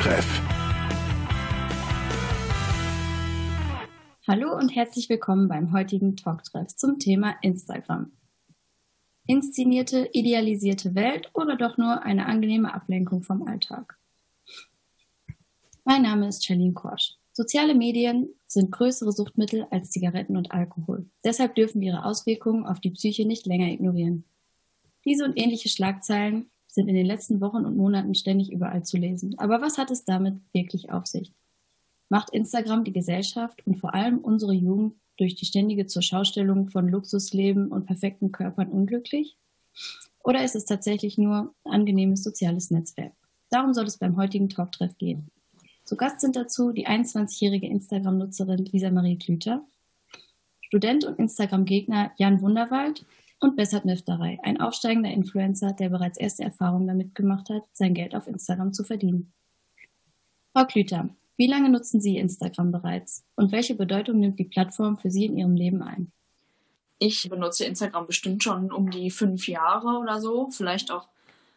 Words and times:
Talktreff. 0.00 0.40
Hallo 4.26 4.56
und 4.56 4.70
herzlich 4.70 5.10
willkommen 5.10 5.46
beim 5.46 5.72
heutigen 5.72 6.16
Talktreff 6.16 6.74
zum 6.74 6.98
Thema 6.98 7.34
Instagram. 7.42 8.10
Inszenierte, 9.26 10.08
idealisierte 10.12 10.94
Welt 10.94 11.30
oder 11.34 11.56
doch 11.56 11.76
nur 11.76 12.02
eine 12.02 12.24
angenehme 12.24 12.72
Ablenkung 12.72 13.22
vom 13.22 13.46
Alltag? 13.46 13.98
Mein 15.84 16.00
Name 16.02 16.28
ist 16.28 16.46
Charlene 16.46 16.72
Korsch. 16.72 17.16
Soziale 17.32 17.74
Medien 17.74 18.30
sind 18.46 18.72
größere 18.72 19.12
Suchtmittel 19.12 19.66
als 19.70 19.90
Zigaretten 19.90 20.38
und 20.38 20.50
Alkohol. 20.50 21.10
Deshalb 21.24 21.56
dürfen 21.56 21.82
wir 21.82 21.88
ihre 21.88 22.04
Auswirkungen 22.06 22.64
auf 22.64 22.80
die 22.80 22.90
Psyche 22.90 23.26
nicht 23.26 23.46
länger 23.46 23.68
ignorieren. 23.68 24.24
Diese 25.04 25.26
und 25.26 25.38
ähnliche 25.38 25.68
Schlagzeilen 25.68 26.50
sind 26.72 26.88
in 26.88 26.94
den 26.94 27.06
letzten 27.06 27.40
Wochen 27.40 27.64
und 27.64 27.76
Monaten 27.76 28.14
ständig 28.14 28.52
überall 28.52 28.84
zu 28.84 28.96
lesen. 28.96 29.38
Aber 29.38 29.60
was 29.60 29.78
hat 29.78 29.90
es 29.90 30.04
damit 30.04 30.34
wirklich 30.52 30.90
auf 30.90 31.06
sich? 31.06 31.32
Macht 32.08 32.30
Instagram 32.30 32.84
die 32.84 32.92
Gesellschaft 32.92 33.66
und 33.66 33.78
vor 33.78 33.94
allem 33.94 34.18
unsere 34.18 34.52
Jugend 34.52 34.94
durch 35.16 35.34
die 35.34 35.44
ständige 35.44 35.86
Zurschaustellung 35.86 36.68
von 36.68 36.88
Luxusleben 36.88 37.68
und 37.68 37.86
perfekten 37.86 38.32
Körpern 38.32 38.68
unglücklich? 38.68 39.36
Oder 40.22 40.44
ist 40.44 40.56
es 40.56 40.64
tatsächlich 40.64 41.18
nur 41.18 41.54
ein 41.64 41.72
angenehmes 41.72 42.22
soziales 42.22 42.70
Netzwerk? 42.70 43.12
Darum 43.50 43.74
soll 43.74 43.86
es 43.86 43.98
beim 43.98 44.16
heutigen 44.16 44.48
Talktreff 44.48 44.96
gehen. 44.98 45.30
Zu 45.84 45.96
Gast 45.96 46.20
sind 46.20 46.36
dazu 46.36 46.72
die 46.72 46.86
21-jährige 46.86 47.66
Instagram-Nutzerin 47.66 48.64
Lisa 48.66 48.90
Marie 48.90 49.18
Klüter, 49.18 49.64
Student 50.60 51.04
und 51.04 51.18
Instagram-Gegner 51.18 52.12
Jan 52.16 52.40
Wunderwald 52.42 53.04
und 53.40 53.56
Bessert 53.56 53.84
Nifterei, 53.84 54.38
ein 54.42 54.60
aufsteigender 54.60 55.10
Influencer, 55.10 55.72
der 55.72 55.88
bereits 55.88 56.18
erste 56.18 56.44
Erfahrungen 56.44 56.86
damit 56.86 57.14
gemacht 57.14 57.48
hat, 57.48 57.62
sein 57.72 57.94
Geld 57.94 58.14
auf 58.14 58.26
Instagram 58.26 58.72
zu 58.72 58.84
verdienen. 58.84 59.32
Frau 60.52 60.64
Klüter, 60.66 61.08
wie 61.36 61.46
lange 61.46 61.70
nutzen 61.70 62.00
Sie 62.00 62.18
Instagram 62.18 62.70
bereits 62.70 63.24
und 63.36 63.50
welche 63.50 63.74
Bedeutung 63.74 64.18
nimmt 64.18 64.38
die 64.38 64.44
Plattform 64.44 64.98
für 64.98 65.10
Sie 65.10 65.24
in 65.24 65.36
Ihrem 65.36 65.56
Leben 65.56 65.82
ein? 65.82 66.12
Ich 66.98 67.28
benutze 67.30 67.64
Instagram 67.64 68.06
bestimmt 68.06 68.44
schon 68.44 68.70
um 68.70 68.90
die 68.90 69.10
fünf 69.10 69.48
Jahre 69.48 69.98
oder 69.98 70.20
so, 70.20 70.50
vielleicht 70.50 70.90
auch 70.90 71.08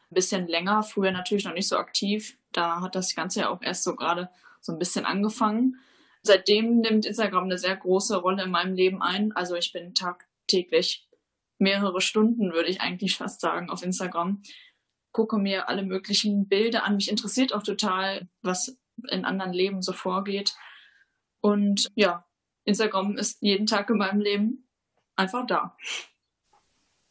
ein 0.10 0.16
bisschen 0.16 0.48
länger. 0.48 0.84
Früher 0.84 1.12
natürlich 1.12 1.44
noch 1.44 1.54
nicht 1.54 1.68
so 1.68 1.76
aktiv. 1.76 2.38
Da 2.54 2.80
hat 2.80 2.96
das 2.96 3.14
Ganze 3.14 3.42
ja 3.42 3.50
auch 3.50 3.62
erst 3.62 3.84
so 3.84 3.96
gerade 3.96 4.30
so 4.62 4.72
ein 4.72 4.80
bisschen 4.80 5.06
angefangen. 5.06 5.76
Seitdem 6.22 6.80
nimmt 6.80 7.06
Instagram 7.06 7.44
eine 7.44 7.58
sehr 7.58 7.76
große 7.76 8.16
Rolle 8.16 8.44
in 8.44 8.52
meinem 8.52 8.76
Leben 8.76 9.02
ein. 9.02 9.34
Also 9.34 9.56
ich 9.56 9.74
bin 9.74 9.94
tagtäglich 9.94 11.06
mehrere 11.64 12.02
Stunden, 12.02 12.54
würde 12.54 12.70
ich 12.70 12.82
eigentlich 12.82 13.18
fast 13.18 13.42
sagen, 13.42 13.70
auf 13.70 13.84
Instagram. 13.84 14.42
Gucke 15.12 15.38
mir 15.38 15.70
alle 15.70 15.84
möglichen 15.84 16.48
Bilder 16.48 16.84
an. 16.84 16.96
Mich 16.96 17.10
interessiert 17.10 17.54
auch 17.54 17.64
total, 17.64 18.28
was 18.42 18.78
in 19.10 19.26
anderen 19.26 19.54
Leben 19.54 19.82
so 19.82 19.94
vorgeht. 19.94 20.56
Und 21.42 21.90
ja, 21.96 22.26
Instagram 22.66 23.18
ist 23.18 23.42
jeden 23.42 23.66
Tag 23.66 23.90
in 23.90 23.98
meinem 23.98 24.22
Leben 24.22 24.68
einfach 25.16 25.46
da. 25.46 25.76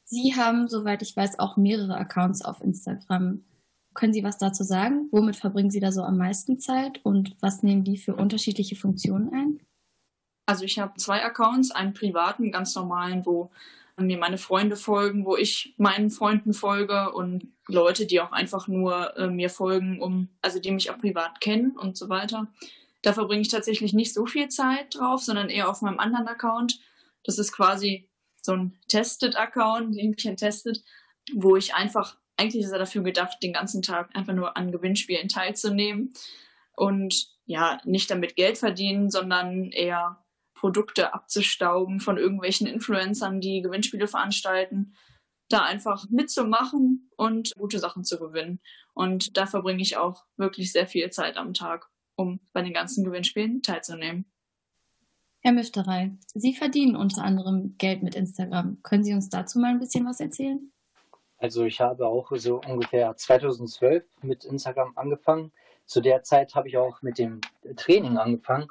Sie 0.05 0.35
haben, 0.37 0.69
soweit 0.69 1.03
ich 1.03 1.17
weiß, 1.17 1.39
auch 1.39 1.57
mehrere 1.57 1.97
Accounts 1.97 2.45
auf 2.45 2.61
Instagram. 2.61 3.45
Können 3.95 4.13
Sie 4.13 4.25
was 4.25 4.39
dazu 4.39 4.63
sagen? 4.63 5.09
Womit 5.11 5.37
verbringen 5.37 5.71
Sie 5.71 5.81
da 5.81 5.93
so 5.93 6.03
am 6.03 6.19
meisten 6.19 6.59
Zeit 6.59 7.01
und 7.05 7.37
was 7.41 7.63
nehmen 7.63 7.85
die 7.85 7.97
für 7.97 8.15
unterschiedliche 8.15 8.77
Funktionen 8.77 9.33
ein? 9.33 9.61
Also 10.47 10.65
ich 10.65 10.79
habe 10.79 10.95
zwei 10.97 11.25
Accounts, 11.25 11.71
einen 11.71 11.95
privaten, 11.95 12.51
ganz 12.51 12.75
normalen, 12.75 13.25
wo 13.25 13.51
mir 14.07 14.19
meine 14.19 14.39
Freunde 14.39 14.77
folgen, 14.77 15.25
wo 15.25 15.37
ich 15.37 15.75
meinen 15.77 16.11
Freunden 16.11 16.53
folge 16.53 17.13
und 17.13 17.49
Leute, 17.69 18.07
die 18.07 18.21
auch 18.21 18.33
einfach 18.33 18.69
nur 18.69 19.17
äh, 19.17 19.29
mir 19.29 19.51
folgen, 19.51 20.01
um, 20.01 20.29
also 20.41 20.59
die 20.59 20.71
mich 20.71 20.91
auch 20.91 20.99
privat 20.99 21.41
kennen 21.41 21.77
und 21.77 21.97
so 21.97 22.09
weiter. 22.09 22.49
Da 23.03 23.13
verbringe 23.13 23.43
ich 23.43 23.49
tatsächlich 23.49 23.93
nicht 23.93 24.15
so 24.15 24.27
viel 24.27 24.49
Zeit 24.49 24.95
drauf, 24.95 25.23
sondern 25.23 25.49
eher 25.49 25.69
auf 25.69 25.83
meinem 25.83 25.99
anderen 25.99 26.29
Account. 26.29 26.81
Das 27.25 27.39
ist 27.39 27.53
quasi 27.53 28.09
so 28.43 28.53
ein 28.53 28.79
Tested-Account, 28.89 29.97
Hähnchen 29.97 30.37
testet, 30.37 30.83
wo 31.35 31.57
ich 31.57 31.75
einfach, 31.75 32.17
eigentlich 32.37 32.65
ist 32.65 32.73
er 32.73 32.79
dafür 32.79 33.03
gedacht, 33.03 33.39
den 33.43 33.53
ganzen 33.53 33.83
Tag 33.83 34.15
einfach 34.15 34.35
nur 34.35 34.57
an 34.57 34.73
Gewinnspielen 34.73 35.29
teilzunehmen 35.29 36.13
und 36.75 37.29
ja, 37.45 37.81
nicht 37.85 38.11
damit 38.11 38.37
Geld 38.37 38.59
verdienen, 38.59 39.11
sondern 39.11 39.71
eher 39.71 40.22
Produkte 40.63 41.13
abzustauben 41.13 41.99
von 41.99 42.19
irgendwelchen 42.19 42.69
Influencern, 42.69 43.41
die 43.41 43.63
Gewinnspiele 43.63 44.07
veranstalten, 44.07 44.95
da 45.49 45.65
einfach 45.65 46.09
mitzumachen 46.09 47.11
und 47.17 47.51
gute 47.57 47.81
Sachen 47.81 48.05
zu 48.05 48.21
gewinnen. 48.21 48.61
Und 48.95 49.37
da 49.37 49.47
verbringe 49.47 49.83
ich 49.83 49.97
auch 49.97 50.23
wirklich 50.37 50.71
sehr 50.71 50.87
viel 50.87 51.11
Zeit 51.11 51.37
am 51.37 51.53
Tag, 51.53 51.91
um 52.15 52.39
bei 52.53 52.63
den 52.63 52.73
ganzen 52.73 53.03
Gewinnspielen 53.03 53.63
teilzunehmen. 53.63 54.33
Herr 55.41 55.51
Müfterei, 55.51 56.17
Sie 56.33 56.55
verdienen 56.55 56.95
unter 56.95 57.25
anderem 57.25 57.75
Geld 57.77 58.05
mit 58.05 58.15
Instagram. 58.15 58.81
Können 58.85 59.03
Sie 59.03 59.15
uns 59.15 59.31
dazu 59.31 59.59
mal 59.59 59.71
ein 59.71 59.81
bisschen 59.81 60.07
was 60.07 60.21
erzählen? 60.21 60.71
Also 61.39 61.65
ich 61.65 61.81
habe 61.81 62.07
auch 62.07 62.31
so 62.37 62.61
ungefähr 62.69 63.17
2012 63.17 64.05
mit 64.23 64.45
Instagram 64.45 64.93
angefangen 64.95 65.51
zu 65.93 66.01
der 66.01 66.23
Zeit 66.23 66.55
habe 66.55 66.69
ich 66.69 66.79
auch 66.79 67.03
mit 67.03 67.19
dem 67.19 67.43
Training 67.77 68.17
angefangen 68.17 68.67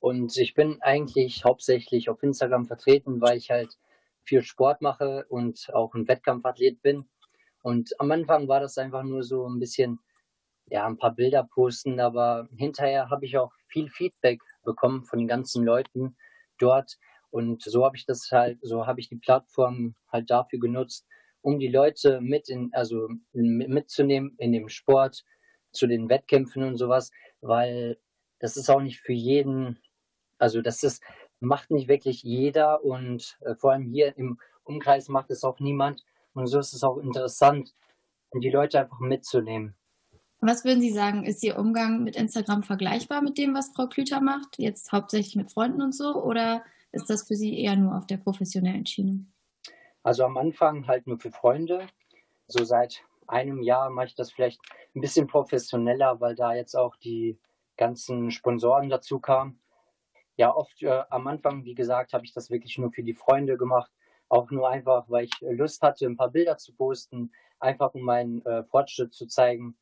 und 0.00 0.36
ich 0.36 0.54
bin 0.54 0.82
eigentlich 0.82 1.44
hauptsächlich 1.44 2.10
auf 2.10 2.20
Instagram 2.24 2.66
vertreten, 2.66 3.20
weil 3.20 3.36
ich 3.38 3.50
halt 3.50 3.78
viel 4.24 4.42
Sport 4.42 4.82
mache 4.82 5.24
und 5.28 5.70
auch 5.72 5.94
ein 5.94 6.08
Wettkampfathlet 6.08 6.82
bin. 6.82 7.08
Und 7.62 7.92
am 8.00 8.10
Anfang 8.10 8.48
war 8.48 8.58
das 8.58 8.76
einfach 8.76 9.04
nur 9.04 9.22
so 9.22 9.48
ein 9.48 9.60
bisschen, 9.60 10.00
ja, 10.66 10.84
ein 10.84 10.98
paar 10.98 11.14
Bilder 11.14 11.44
posten, 11.44 12.00
aber 12.00 12.48
hinterher 12.56 13.08
habe 13.08 13.24
ich 13.24 13.38
auch 13.38 13.52
viel 13.68 13.88
Feedback 13.88 14.40
bekommen 14.64 15.04
von 15.04 15.20
den 15.20 15.28
ganzen 15.28 15.64
Leuten 15.64 16.16
dort. 16.58 16.98
Und 17.30 17.62
so 17.62 17.84
habe 17.84 17.96
ich 17.96 18.04
das 18.04 18.32
halt, 18.32 18.58
so 18.62 18.84
habe 18.84 18.98
ich 18.98 19.08
die 19.08 19.16
Plattform 19.16 19.94
halt 20.10 20.28
dafür 20.28 20.58
genutzt, 20.58 21.06
um 21.40 21.60
die 21.60 21.68
Leute 21.68 22.20
mit 22.20 22.48
in, 22.48 22.70
also 22.72 23.08
mitzunehmen 23.32 24.34
in 24.38 24.50
dem 24.50 24.68
Sport, 24.68 25.24
zu 25.74 25.86
den 25.86 26.08
Wettkämpfen 26.08 26.62
und 26.62 26.76
sowas, 26.76 27.10
weil 27.40 27.98
das 28.38 28.56
ist 28.56 28.70
auch 28.70 28.80
nicht 28.80 29.00
für 29.00 29.12
jeden, 29.12 29.78
also 30.38 30.62
das 30.62 30.82
ist, 30.82 31.02
macht 31.40 31.70
nicht 31.70 31.88
wirklich 31.88 32.22
jeder 32.22 32.84
und 32.84 33.38
äh, 33.42 33.54
vor 33.54 33.72
allem 33.72 33.84
hier 33.84 34.16
im 34.16 34.38
Umkreis 34.64 35.08
macht 35.08 35.30
es 35.30 35.44
auch 35.44 35.60
niemand. 35.60 36.04
Und 36.32 36.46
so 36.46 36.58
ist 36.58 36.72
es 36.72 36.82
auch 36.82 36.98
interessant, 36.98 37.74
die 38.34 38.50
Leute 38.50 38.80
einfach 38.80 38.98
mitzunehmen. 39.00 39.74
Was 40.40 40.64
würden 40.64 40.80
Sie 40.80 40.90
sagen, 40.90 41.24
ist 41.24 41.42
Ihr 41.42 41.58
Umgang 41.58 42.02
mit 42.02 42.16
Instagram 42.16 42.64
vergleichbar 42.64 43.22
mit 43.22 43.38
dem, 43.38 43.54
was 43.54 43.70
Frau 43.74 43.86
Klüter 43.86 44.20
macht? 44.20 44.58
Jetzt 44.58 44.92
hauptsächlich 44.92 45.36
mit 45.36 45.52
Freunden 45.52 45.80
und 45.80 45.94
so? 45.94 46.22
Oder 46.22 46.64
ist 46.92 47.08
das 47.08 47.26
für 47.26 47.34
Sie 47.34 47.58
eher 47.58 47.76
nur 47.76 47.96
auf 47.96 48.06
der 48.06 48.18
professionellen 48.18 48.84
Schiene? 48.84 49.24
Also 50.02 50.24
am 50.24 50.36
Anfang 50.36 50.86
halt 50.86 51.06
nur 51.06 51.18
für 51.18 51.30
Freunde. 51.30 51.86
So 52.46 52.64
seit 52.64 53.02
einem 53.28 53.62
Jahr 53.62 53.90
mache 53.90 54.06
ich 54.06 54.14
das 54.14 54.32
vielleicht 54.32 54.60
ein 54.94 55.00
bisschen 55.00 55.26
professioneller, 55.26 56.20
weil 56.20 56.34
da 56.34 56.54
jetzt 56.54 56.74
auch 56.74 56.96
die 56.96 57.38
ganzen 57.76 58.30
Sponsoren 58.30 58.88
dazu 58.88 59.18
kamen. 59.18 59.60
Ja, 60.36 60.54
oft 60.54 60.82
äh, 60.82 61.02
am 61.10 61.26
Anfang, 61.26 61.64
wie 61.64 61.74
gesagt, 61.74 62.12
habe 62.12 62.24
ich 62.24 62.32
das 62.32 62.50
wirklich 62.50 62.78
nur 62.78 62.90
für 62.90 63.02
die 63.02 63.12
Freunde 63.14 63.56
gemacht. 63.56 63.90
Auch 64.28 64.50
nur 64.50 64.68
einfach, 64.68 65.04
weil 65.08 65.24
ich 65.24 65.32
Lust 65.40 65.82
hatte, 65.82 66.06
ein 66.06 66.16
paar 66.16 66.30
Bilder 66.30 66.56
zu 66.56 66.74
posten, 66.74 67.32
einfach 67.60 67.94
um 67.94 68.02
meinen 68.02 68.44
äh, 68.44 68.64
Fortschritt 68.64 69.12
zu 69.14 69.26
zeigen. 69.26 69.76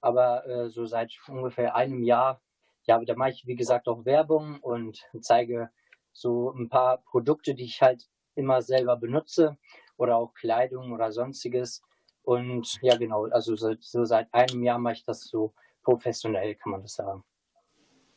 Aber 0.00 0.46
äh, 0.46 0.70
so 0.70 0.86
seit 0.86 1.12
ungefähr 1.26 1.74
einem 1.74 2.02
Jahr, 2.02 2.40
ja, 2.84 2.98
da 3.04 3.14
mache 3.16 3.30
ich, 3.30 3.46
wie 3.46 3.56
gesagt, 3.56 3.88
auch 3.88 4.04
Werbung 4.04 4.60
und 4.60 5.04
zeige 5.20 5.70
so 6.12 6.52
ein 6.52 6.68
paar 6.68 6.98
Produkte, 6.98 7.54
die 7.54 7.64
ich 7.64 7.82
halt 7.82 8.08
immer 8.34 8.62
selber 8.62 8.96
benutze 8.96 9.58
oder 9.96 10.16
auch 10.16 10.32
Kleidung 10.34 10.92
oder 10.92 11.12
sonstiges. 11.12 11.82
Und 12.28 12.78
ja, 12.82 12.94
genau, 12.98 13.24
also 13.28 13.56
so, 13.56 13.74
so 13.80 14.04
seit 14.04 14.28
einem 14.34 14.62
Jahr 14.62 14.78
mache 14.78 14.96
ich 14.96 15.04
das 15.06 15.22
so 15.22 15.54
professionell, 15.82 16.56
kann 16.56 16.72
man 16.72 16.82
das 16.82 16.92
sagen. 16.92 17.24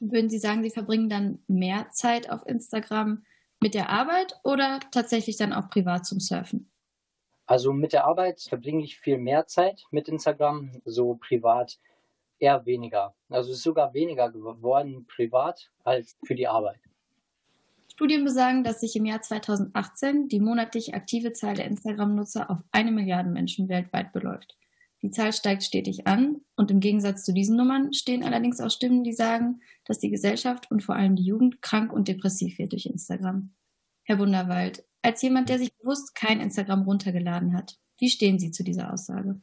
Würden 0.01 0.29
Sie 0.29 0.37
sagen, 0.37 0.63
Sie 0.63 0.69
verbringen 0.69 1.07
dann 1.07 1.39
mehr 1.47 1.87
Zeit 1.91 2.29
auf 2.29 2.45
Instagram 2.45 3.23
mit 3.61 3.73
der 3.73 3.89
Arbeit 3.89 4.37
oder 4.43 4.81
tatsächlich 4.91 5.37
dann 5.37 5.53
auch 5.53 5.69
privat 5.69 6.05
zum 6.05 6.19
Surfen? 6.19 6.69
Also 7.45 7.71
mit 7.71 7.93
der 7.93 8.03
Arbeit 8.03 8.41
verbringe 8.41 8.83
ich 8.83 8.99
viel 8.99 9.17
mehr 9.17 9.47
Zeit 9.47 9.85
mit 9.91 10.09
Instagram, 10.09 10.81
so 10.83 11.15
privat 11.15 11.79
eher 12.37 12.65
weniger. 12.65 13.15
Also 13.29 13.51
es 13.51 13.59
ist 13.59 13.63
sogar 13.63 13.93
weniger 13.93 14.29
geworden 14.29 15.05
privat 15.07 15.71
als 15.85 16.17
für 16.25 16.35
die 16.35 16.49
Arbeit. 16.49 16.81
Studien 18.01 18.25
besagen, 18.25 18.63
dass 18.63 18.79
sich 18.81 18.95
im 18.95 19.05
Jahr 19.05 19.21
2018 19.21 20.27
die 20.27 20.39
monatlich 20.39 20.95
aktive 20.95 21.33
Zahl 21.33 21.53
der 21.53 21.65
Instagram-Nutzer 21.65 22.49
auf 22.49 22.57
eine 22.71 22.91
Milliarde 22.91 23.29
Menschen 23.29 23.69
weltweit 23.69 24.11
beläuft. 24.11 24.57
Die 25.03 25.11
Zahl 25.11 25.31
steigt 25.33 25.61
stetig 25.61 26.07
an 26.07 26.37
und 26.55 26.71
im 26.71 26.79
Gegensatz 26.79 27.23
zu 27.23 27.31
diesen 27.31 27.57
Nummern 27.57 27.93
stehen 27.93 28.23
allerdings 28.23 28.59
auch 28.59 28.71
Stimmen, 28.71 29.03
die 29.03 29.13
sagen, 29.13 29.61
dass 29.85 29.99
die 29.99 30.09
Gesellschaft 30.09 30.71
und 30.71 30.81
vor 30.81 30.95
allem 30.95 31.15
die 31.15 31.25
Jugend 31.25 31.61
krank 31.61 31.93
und 31.93 32.07
depressiv 32.07 32.57
wird 32.57 32.71
durch 32.71 32.87
Instagram. 32.87 33.51
Herr 34.01 34.17
Wunderwald, 34.17 34.83
als 35.03 35.21
jemand, 35.21 35.49
der 35.49 35.59
sich 35.59 35.71
bewusst 35.77 36.15
kein 36.15 36.41
Instagram 36.41 36.81
runtergeladen 36.81 37.55
hat, 37.55 37.77
wie 37.99 38.09
stehen 38.09 38.39
Sie 38.39 38.49
zu 38.49 38.63
dieser 38.63 38.91
Aussage? 38.91 39.39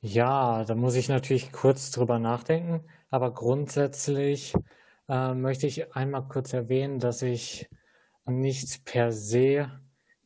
Ja, 0.00 0.64
da 0.64 0.74
muss 0.74 0.96
ich 0.96 1.08
natürlich 1.08 1.52
kurz 1.52 1.92
drüber 1.92 2.18
nachdenken. 2.18 2.80
Aber 3.08 3.32
grundsätzlich 3.32 4.52
äh, 5.08 5.34
möchte 5.34 5.66
ich 5.66 5.94
einmal 5.94 6.26
kurz 6.28 6.52
erwähnen, 6.52 6.98
dass 6.98 7.22
ich 7.22 7.68
nicht 8.26 8.84
per 8.84 9.12
se 9.12 9.70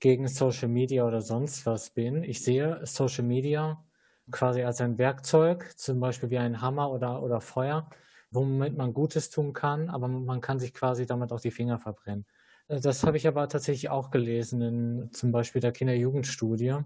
gegen 0.00 0.28
Social 0.28 0.68
Media 0.68 1.04
oder 1.06 1.22
sonst 1.22 1.66
was 1.66 1.90
bin. 1.90 2.22
Ich 2.22 2.42
sehe 2.42 2.80
Social 2.84 3.24
Media 3.24 3.82
quasi 4.30 4.62
als 4.62 4.80
ein 4.80 4.98
Werkzeug, 4.98 5.72
zum 5.76 6.00
Beispiel 6.00 6.30
wie 6.30 6.38
ein 6.38 6.60
Hammer 6.60 6.90
oder, 6.90 7.22
oder 7.22 7.40
Feuer, 7.40 7.88
womit 8.30 8.76
man 8.76 8.92
Gutes 8.92 9.30
tun 9.30 9.52
kann, 9.52 9.88
aber 9.88 10.08
man 10.08 10.40
kann 10.40 10.58
sich 10.58 10.74
quasi 10.74 11.06
damit 11.06 11.32
auch 11.32 11.40
die 11.40 11.50
Finger 11.50 11.78
verbrennen. 11.78 12.26
Äh, 12.68 12.80
das 12.80 13.04
habe 13.04 13.16
ich 13.16 13.26
aber 13.26 13.48
tatsächlich 13.48 13.90
auch 13.90 14.10
gelesen 14.10 14.60
in 14.60 15.08
zum 15.12 15.32
Beispiel 15.32 15.60
der 15.60 15.72
Kinder-Jugendstudie, 15.72 16.78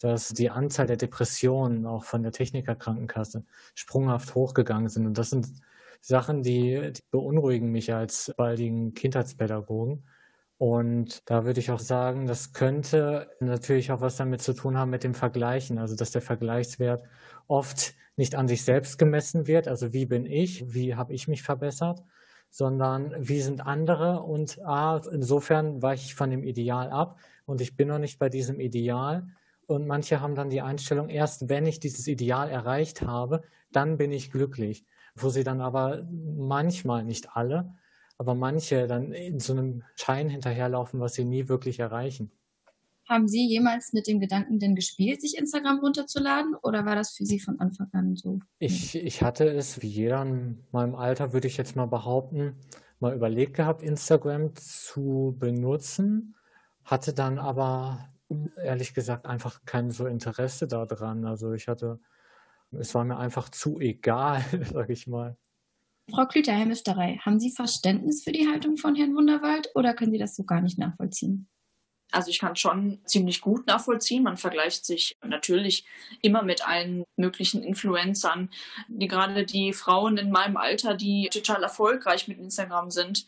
dass 0.00 0.28
die 0.28 0.50
Anzahl 0.50 0.86
der 0.86 0.96
Depressionen 0.96 1.86
auch 1.86 2.04
von 2.04 2.22
der 2.22 2.32
Technikerkrankenkasse 2.32 3.44
sprunghaft 3.74 4.34
hochgegangen 4.34 4.88
sind. 4.88 5.06
Und 5.06 5.18
das 5.18 5.30
sind 5.30 5.48
Sachen, 6.00 6.42
die, 6.42 6.92
die 6.92 7.02
beunruhigen 7.10 7.70
mich 7.70 7.92
als 7.92 8.32
baldigen 8.36 8.94
Kindheitspädagogen. 8.94 10.04
Und 10.58 11.28
da 11.30 11.44
würde 11.44 11.60
ich 11.60 11.70
auch 11.70 11.78
sagen, 11.78 12.26
das 12.26 12.52
könnte 12.52 13.30
natürlich 13.40 13.92
auch 13.92 14.00
was 14.00 14.16
damit 14.16 14.42
zu 14.42 14.54
tun 14.54 14.76
haben 14.76 14.90
mit 14.90 15.04
dem 15.04 15.14
Vergleichen, 15.14 15.78
also 15.78 15.94
dass 15.94 16.10
der 16.10 16.22
Vergleichswert 16.22 17.04
oft 17.46 17.94
nicht 18.16 18.34
an 18.34 18.48
sich 18.48 18.64
selbst 18.64 18.98
gemessen 18.98 19.46
wird, 19.46 19.68
also 19.68 19.92
wie 19.92 20.04
bin 20.04 20.26
ich, 20.26 20.74
wie 20.74 20.96
habe 20.96 21.14
ich 21.14 21.28
mich 21.28 21.44
verbessert, 21.44 22.02
sondern 22.50 23.14
wie 23.16 23.40
sind 23.40 23.64
andere 23.64 24.22
und 24.22 24.58
ah, 24.64 25.00
insofern 25.12 25.80
weiche 25.82 26.06
ich 26.06 26.14
von 26.16 26.30
dem 26.30 26.42
Ideal 26.42 26.90
ab 26.90 27.20
und 27.46 27.60
ich 27.60 27.76
bin 27.76 27.88
noch 27.88 28.00
nicht 28.00 28.18
bei 28.18 28.28
diesem 28.28 28.58
Ideal. 28.58 29.28
Und 29.66 29.86
manche 29.86 30.20
haben 30.20 30.34
dann 30.34 30.50
die 30.50 30.62
Einstellung, 30.62 31.10
erst 31.10 31.50
wenn 31.50 31.66
ich 31.66 31.78
dieses 31.78 32.08
Ideal 32.08 32.48
erreicht 32.48 33.02
habe, 33.02 33.42
dann 33.70 33.98
bin 33.98 34.12
ich 34.12 34.30
glücklich. 34.30 34.84
Wo 35.22 35.30
sie 35.30 35.44
dann 35.44 35.60
aber 35.60 36.06
manchmal, 36.10 37.04
nicht 37.04 37.36
alle, 37.36 37.74
aber 38.16 38.34
manche 38.34 38.86
dann 38.86 39.12
in 39.12 39.40
so 39.40 39.52
einem 39.52 39.84
Schein 39.94 40.28
hinterherlaufen, 40.28 41.00
was 41.00 41.14
sie 41.14 41.24
nie 41.24 41.48
wirklich 41.48 41.78
erreichen. 41.78 42.30
Haben 43.08 43.26
Sie 43.26 43.46
jemals 43.46 43.94
mit 43.94 44.06
dem 44.06 44.20
Gedanken 44.20 44.58
denn 44.58 44.74
gespielt, 44.74 45.22
sich 45.22 45.38
Instagram 45.38 45.78
runterzuladen 45.78 46.54
oder 46.56 46.84
war 46.84 46.94
das 46.94 47.12
für 47.12 47.24
Sie 47.24 47.40
von 47.40 47.58
Anfang 47.58 47.88
an 47.92 48.16
so? 48.16 48.40
Ich, 48.58 48.94
ich 48.96 49.22
hatte 49.22 49.48
es, 49.48 49.80
wie 49.80 49.86
jeder 49.86 50.20
in 50.20 50.58
meinem 50.72 50.94
Alter, 50.94 51.32
würde 51.32 51.46
ich 51.46 51.56
jetzt 51.56 51.74
mal 51.74 51.86
behaupten, 51.86 52.56
mal 53.00 53.14
überlegt 53.14 53.54
gehabt, 53.54 53.82
Instagram 53.82 54.54
zu 54.56 55.34
benutzen, 55.38 56.34
hatte 56.84 57.14
dann 57.14 57.38
aber 57.38 58.10
ehrlich 58.62 58.92
gesagt 58.92 59.24
einfach 59.24 59.64
kein 59.64 59.90
so 59.90 60.06
Interesse 60.06 60.66
daran. 60.66 61.24
Also 61.24 61.52
ich 61.52 61.66
hatte, 61.66 62.00
es 62.72 62.94
war 62.94 63.04
mir 63.04 63.18
einfach 63.18 63.48
zu 63.48 63.80
egal, 63.80 64.44
sag 64.72 64.90
ich 64.90 65.06
mal. 65.06 65.36
Frau 66.10 66.24
Klüter, 66.24 66.52
Herr 66.52 66.66
Müsterei, 66.66 67.18
haben 67.24 67.38
Sie 67.38 67.50
Verständnis 67.50 68.24
für 68.24 68.32
die 68.32 68.48
Haltung 68.48 68.78
von 68.78 68.94
Herrn 68.94 69.14
Wunderwald 69.14 69.70
oder 69.74 69.92
können 69.94 70.12
Sie 70.12 70.18
das 70.18 70.34
so 70.34 70.44
gar 70.44 70.62
nicht 70.62 70.78
nachvollziehen? 70.78 71.48
Also 72.10 72.30
ich 72.30 72.38
kann 72.38 72.56
schon 72.56 73.00
ziemlich 73.04 73.42
gut 73.42 73.66
nachvollziehen. 73.66 74.22
Man 74.22 74.38
vergleicht 74.38 74.86
sich 74.86 75.18
natürlich 75.22 75.84
immer 76.22 76.42
mit 76.42 76.66
allen 76.66 77.04
möglichen 77.16 77.62
Influencern, 77.62 78.48
die 78.88 79.08
gerade 79.08 79.44
die 79.44 79.74
Frauen 79.74 80.16
in 80.16 80.30
meinem 80.30 80.56
Alter, 80.56 80.94
die 80.94 81.28
total 81.30 81.62
erfolgreich 81.62 82.26
mit 82.26 82.38
Instagram 82.38 82.90
sind, 82.90 83.26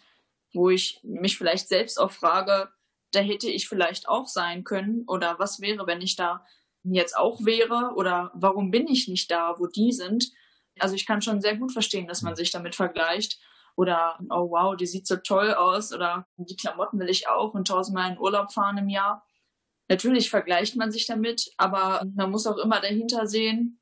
wo 0.55 0.71
ich 0.71 1.01
mich 1.03 1.37
vielleicht 1.37 1.69
selbst 1.69 2.01
auch 2.01 2.11
frage, 2.11 2.71
da 3.13 3.21
hätte 3.21 3.51
ich 3.51 3.69
vielleicht 3.69 4.09
auch 4.09 4.27
sein 4.27 4.65
können 4.65 5.05
oder 5.07 5.39
was 5.39 5.61
wäre, 5.61 5.87
wenn 5.87 6.01
ich 6.01 6.17
da 6.17 6.45
jetzt 6.83 7.17
auch 7.17 7.45
wäre 7.45 7.93
oder 7.97 8.31
warum 8.35 8.71
bin 8.71 8.89
ich 8.89 9.09
nicht 9.09 9.31
da, 9.31 9.55
wo 9.59 9.67
die 9.67 9.93
sind? 9.93 10.31
Also 10.79 10.95
ich 10.95 11.07
kann 11.07 11.23
schon 11.23 11.41
sehr 11.41 11.57
gut 11.57 11.73
verstehen, 11.73 12.07
dass 12.07 12.23
man 12.23 12.37
sich 12.37 12.51
damit 12.51 12.75
vergleicht. 12.75 13.39
Oder, 13.77 14.19
oh 14.31 14.51
wow, 14.51 14.77
die 14.77 14.87
sieht 14.87 15.07
so 15.07 15.17
toll 15.17 15.55
aus. 15.55 15.93
Oder 15.93 16.27
die 16.37 16.57
Klamotten 16.57 16.99
will 16.99 17.09
ich 17.09 17.29
auch 17.29 17.55
und 17.55 17.69
tausendmal 17.69 18.13
in 18.13 18.19
Urlaub 18.19 18.53
fahren 18.53 18.79
im 18.79 18.89
Jahr. 18.89 19.25
Natürlich 19.89 20.31
vergleicht 20.31 20.77
man 20.77 20.93
sich 20.93 21.07
damit, 21.07 21.51
aber 21.57 22.07
man 22.15 22.31
muss 22.31 22.47
auch 22.47 22.59
immer 22.59 22.81
dahinter 22.81 23.27
sehen, 23.27 23.81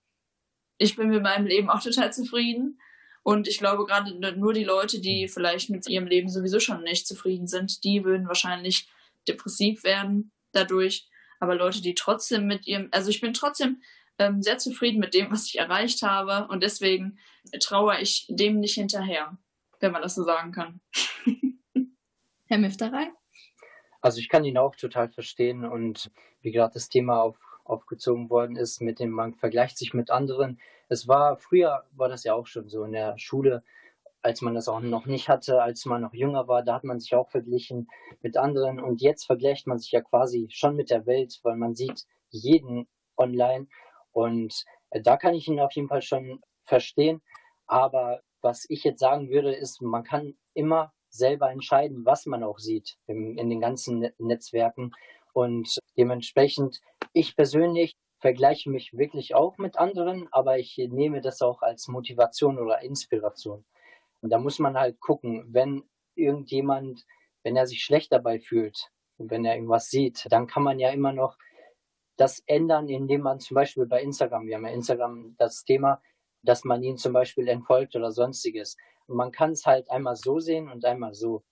ich 0.79 0.97
bin 0.97 1.09
mit 1.09 1.23
meinem 1.23 1.47
Leben 1.47 1.69
auch 1.69 1.83
total 1.83 2.13
zufrieden. 2.13 2.81
Und 3.23 3.47
ich 3.47 3.59
glaube, 3.59 3.85
gerade 3.85 4.15
nur 4.39 4.53
die 4.55 4.65
Leute, 4.65 5.01
die 5.01 5.29
vielleicht 5.29 5.69
mit 5.69 5.87
ihrem 5.89 6.07
Leben 6.07 6.31
sowieso 6.31 6.61
schon 6.61 6.83
nicht 6.83 7.07
zufrieden 7.07 7.47
sind, 7.47 7.85
die 7.85 8.05
würden 8.05 8.27
wahrscheinlich 8.27 8.89
depressiv 9.27 9.85
werden 9.85 10.33
dadurch. 10.53 11.08
Aber 11.41 11.55
Leute, 11.55 11.83
die 11.83 11.95
trotzdem 11.95 12.47
mit 12.47 12.67
ihrem, 12.67 12.89
also 12.91 13.11
ich 13.11 13.21
bin 13.21 13.33
trotzdem 13.33 13.83
ähm, 14.19 14.43
sehr 14.43 14.59
zufrieden 14.59 14.99
mit 14.99 15.15
dem, 15.15 15.31
was 15.31 15.47
ich 15.47 15.59
erreicht 15.59 16.03
habe. 16.03 16.49
Und 16.49 16.63
deswegen 16.63 17.19
traue 17.61 17.99
ich 18.01 18.27
dem 18.29 18.61
nicht 18.61 18.75
hinterher, 18.75 19.39
wenn 19.81 19.93
man 19.93 20.03
das 20.03 20.15
so 20.15 20.25
sagen 20.25 20.53
kann. 20.53 20.81
Herr 22.47 22.59
Müfterei? 22.59 23.11
Also 24.01 24.19
ich 24.19 24.29
kann 24.29 24.45
ihn 24.45 24.59
auch 24.59 24.77
total 24.77 25.09
verstehen 25.11 25.65
und 25.65 26.11
wie 26.41 26.53
gerade 26.53 26.75
das 26.75 26.89
Thema 26.89 27.21
auf, 27.21 27.37
aufgezogen 27.65 28.31
worden 28.31 28.57
ist, 28.57 28.81
mit 28.81 29.01
dem 29.01 29.11
man 29.11 29.35
vergleicht 29.35 29.77
sich 29.77 29.93
mit 29.93 30.11
anderen. 30.11 30.61
Es 30.89 31.09
war 31.09 31.37
früher 31.37 31.85
war 31.93 32.09
das 32.09 32.25
ja 32.25 32.35
auch 32.35 32.47
schon 32.47 32.69
so 32.69 32.85
in 32.85 32.93
der 32.93 33.19
Schule, 33.19 33.63
als 34.29 34.43
man 34.43 34.55
das 34.55 34.69
auch 34.69 34.81
noch 34.81 35.07
nicht 35.07 35.31
hatte, 35.31 35.63
als 35.63 35.87
man 35.87 36.03
noch 36.03 36.13
jünger 36.13 36.49
war, 36.49 36.63
da 36.63 36.75
hat 36.75 36.85
man 36.85 37.01
sich 37.01 37.15
auch 37.15 37.31
verglichen 37.31 37.89
mit 38.21 38.37
anderen 38.37 38.79
und 38.79 39.01
jetzt 39.01 39.25
vergleicht 39.25 39.67
man 39.67 39.79
sich 39.79 39.91
ja 39.91 40.03
quasi 40.03 40.49
schon 40.51 40.77
mit 40.77 40.91
der 40.91 41.07
Welt, 41.07 41.41
weil 41.45 41.57
man 41.57 41.75
sieht 41.75 42.05
jeden 42.29 42.87
online 43.17 43.69
und 44.13 44.65
äh, 44.91 45.01
da 45.01 45.17
kann 45.17 45.35
ich 45.35 45.49
ihn 45.49 45.59
auf 45.61 45.73
jeden 45.73 45.89
Fall 45.89 46.03
schon 46.03 46.43
verstehen. 46.65 47.23
Aber 47.67 48.21
was 48.43 48.67
ich 48.69 48.85
jetzt 48.85 49.01
sagen 49.01 49.31
würde, 49.31 49.55
ist, 49.55 49.81
man 49.81 50.05
kann 50.05 50.37
immer 50.53 50.93
selber 51.09 51.51
entscheiden, 51.51 52.05
was 52.05 52.27
man 52.27 52.45
auch 52.45 52.59
sieht 52.59 52.99
in, 53.07 53.39
in 53.39 53.49
den 53.49 53.61
ganzen 53.63 54.11
Netzwerken. 54.19 54.93
Und 55.33 55.79
dementsprechend, 55.97 56.81
ich 57.15 57.35
persönlich 57.35 57.95
vergleiche 58.21 58.69
mich 58.69 58.93
wirklich 58.93 59.35
auch 59.35 59.57
mit 59.57 59.79
anderen, 59.79 60.29
aber 60.33 60.59
ich 60.59 60.77
nehme 60.77 61.23
das 61.23 61.41
auch 61.41 61.63
als 61.63 61.89
Motivation 61.89 62.59
oder 62.59 62.83
Inspiration. 62.83 63.65
Und 64.21 64.31
da 64.31 64.39
muss 64.39 64.59
man 64.59 64.77
halt 64.77 65.01
gucken, 65.01 65.45
wenn 65.49 65.85
irgendjemand, 66.15 67.05
wenn 67.43 67.57
er 67.57 67.67
sich 67.67 67.85
schlecht 67.85 68.13
dabei 68.13 68.41
fühlt, 68.41 68.91
wenn 69.19 69.45
er 69.45 69.55
irgendwas 69.55 69.91
sieht, 69.91 70.27
dann 70.31 70.47
kann 70.47 70.63
man 70.63 70.79
ja 70.79 70.91
immer 70.91 71.13
noch 71.13 71.37
das 72.17 72.43
ändern, 72.47 72.89
indem 72.89 73.23
man 73.23 73.41
zum 73.41 73.55
Beispiel 73.55 73.87
bei 73.87 74.03
Instagram, 74.03 74.47
wir 74.47 74.57
haben 74.57 74.67
ja 74.67 74.73
Instagram 74.73 75.37
das 75.39 75.65
Thema, 75.65 76.03
dass 76.43 76.65
man 76.65 76.83
ihn 76.83 76.97
zum 76.97 77.13
Beispiel 77.13 77.49
entfolgt 77.49 77.95
oder 77.97 78.11
sonstiges. 78.11 78.77
Und 79.07 79.17
man 79.17 79.33
kann 79.33 79.53
es 79.53 79.67
halt 79.67 79.91
einmal 79.91 80.17
so 80.17 80.41
sehen 80.41 80.69
und 80.69 80.85
einmal 80.85 81.15
so. 81.15 81.45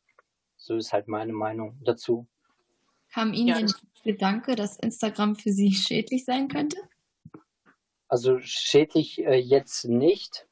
So 0.56 0.76
ist 0.76 0.92
halt 0.92 1.06
meine 1.08 1.32
Meinung 1.32 1.78
dazu. 1.85 2.26
Kam 3.12 3.32
Ihnen 3.32 3.49
ja. 3.49 3.61
der 3.61 3.68
Gedanke, 4.02 4.56
dass 4.56 4.78
Instagram 4.78 5.37
für 5.37 5.52
Sie 5.52 5.73
schädlich 5.73 6.25
sein 6.25 6.49
könnte? 6.49 6.78
Also 8.08 8.38
schädlich 8.40 9.25
äh, 9.25 9.37
jetzt 9.37 9.85
nicht. 9.85 10.45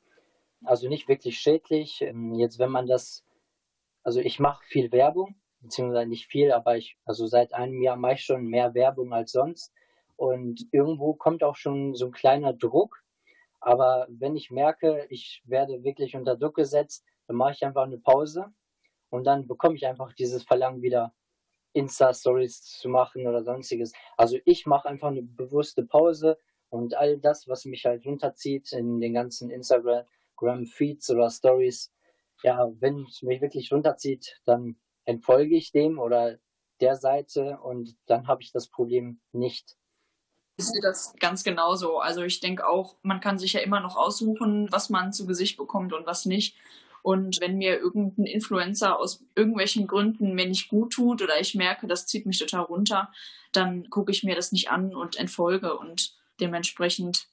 Also 0.64 0.88
nicht 0.88 1.08
wirklich 1.08 1.38
schädlich. 1.38 2.00
Ähm, 2.02 2.34
jetzt, 2.34 2.58
wenn 2.58 2.70
man 2.70 2.86
das, 2.86 3.24
also 4.02 4.20
ich 4.20 4.40
mache 4.40 4.64
viel 4.66 4.92
Werbung, 4.92 5.36
beziehungsweise 5.60 6.08
nicht 6.08 6.26
viel, 6.26 6.52
aber 6.52 6.76
ich, 6.76 6.98
also 7.04 7.26
seit 7.26 7.52
einem 7.54 7.82
Jahr 7.82 7.96
mache 7.96 8.14
ich 8.14 8.24
schon 8.24 8.46
mehr 8.46 8.74
Werbung 8.74 9.12
als 9.12 9.32
sonst. 9.32 9.72
Und 10.16 10.66
irgendwo 10.72 11.14
kommt 11.14 11.42
auch 11.42 11.56
schon 11.56 11.94
so 11.94 12.06
ein 12.06 12.12
kleiner 12.12 12.52
Druck. 12.52 13.02
Aber 13.60 14.06
wenn 14.10 14.36
ich 14.36 14.50
merke, 14.50 15.06
ich 15.08 15.42
werde 15.46 15.82
wirklich 15.82 16.14
unter 16.14 16.36
Druck 16.36 16.56
gesetzt, 16.56 17.04
dann 17.26 17.36
mache 17.36 17.52
ich 17.52 17.64
einfach 17.64 17.84
eine 17.84 17.98
Pause 17.98 18.52
und 19.10 19.24
dann 19.24 19.46
bekomme 19.46 19.76
ich 19.76 19.86
einfach 19.86 20.12
dieses 20.12 20.42
Verlangen 20.44 20.82
wieder 20.82 21.14
Insta-Stories 21.72 22.62
zu 22.62 22.88
machen 22.88 23.26
oder 23.26 23.42
sonstiges. 23.42 23.92
Also 24.16 24.38
ich 24.44 24.66
mache 24.66 24.88
einfach 24.88 25.08
eine 25.08 25.22
bewusste 25.22 25.84
Pause 25.84 26.38
und 26.68 26.94
all 26.94 27.18
das, 27.18 27.48
was 27.48 27.64
mich 27.64 27.84
halt 27.84 28.06
runterzieht 28.06 28.72
in 28.72 29.00
den 29.00 29.14
ganzen 29.14 29.50
Instagram-Feeds 30.34 31.10
oder 31.10 31.30
Stories, 31.30 31.92
ja, 32.42 32.70
wenn 32.80 33.04
es 33.04 33.22
mich 33.22 33.40
wirklich 33.40 33.72
runterzieht, 33.72 34.40
dann 34.44 34.76
entfolge 35.04 35.56
ich 35.56 35.72
dem 35.72 35.98
oder 35.98 36.38
der 36.80 36.96
Seite 36.96 37.58
und 37.62 37.96
dann 38.06 38.26
habe 38.26 38.42
ich 38.42 38.52
das 38.52 38.68
Problem 38.68 39.20
nicht. 39.32 39.76
Ich 40.56 40.66
sehe 40.66 40.82
das 40.82 41.14
ganz 41.18 41.42
genauso. 41.42 41.98
Also 41.98 42.22
ich 42.22 42.40
denke 42.40 42.66
auch, 42.66 42.96
man 43.02 43.20
kann 43.20 43.38
sich 43.38 43.54
ja 43.54 43.60
immer 43.60 43.80
noch 43.80 43.96
aussuchen, 43.96 44.70
was 44.70 44.90
man 44.90 45.12
zu 45.12 45.26
Gesicht 45.26 45.56
bekommt 45.56 45.92
und 45.92 46.06
was 46.06 46.26
nicht. 46.26 46.56
Und 47.02 47.40
wenn 47.40 47.58
mir 47.58 47.78
irgendein 47.78 48.24
Influencer 48.24 48.98
aus 48.98 49.24
irgendwelchen 49.34 49.86
Gründen 49.86 50.34
mir 50.34 50.46
nicht 50.46 50.68
gut 50.68 50.92
tut 50.92 51.22
oder 51.22 51.38
ich 51.40 51.54
merke, 51.54 51.86
das 51.86 52.06
zieht 52.06 52.24
mich 52.24 52.38
total 52.38 52.62
runter, 52.62 53.12
dann 53.52 53.90
gucke 53.90 54.10
ich 54.10 54.24
mir 54.24 54.34
das 54.34 54.52
nicht 54.52 54.70
an 54.70 54.94
und 54.94 55.16
entfolge 55.16 55.76
und 55.76 56.16
dementsprechend. 56.40 57.28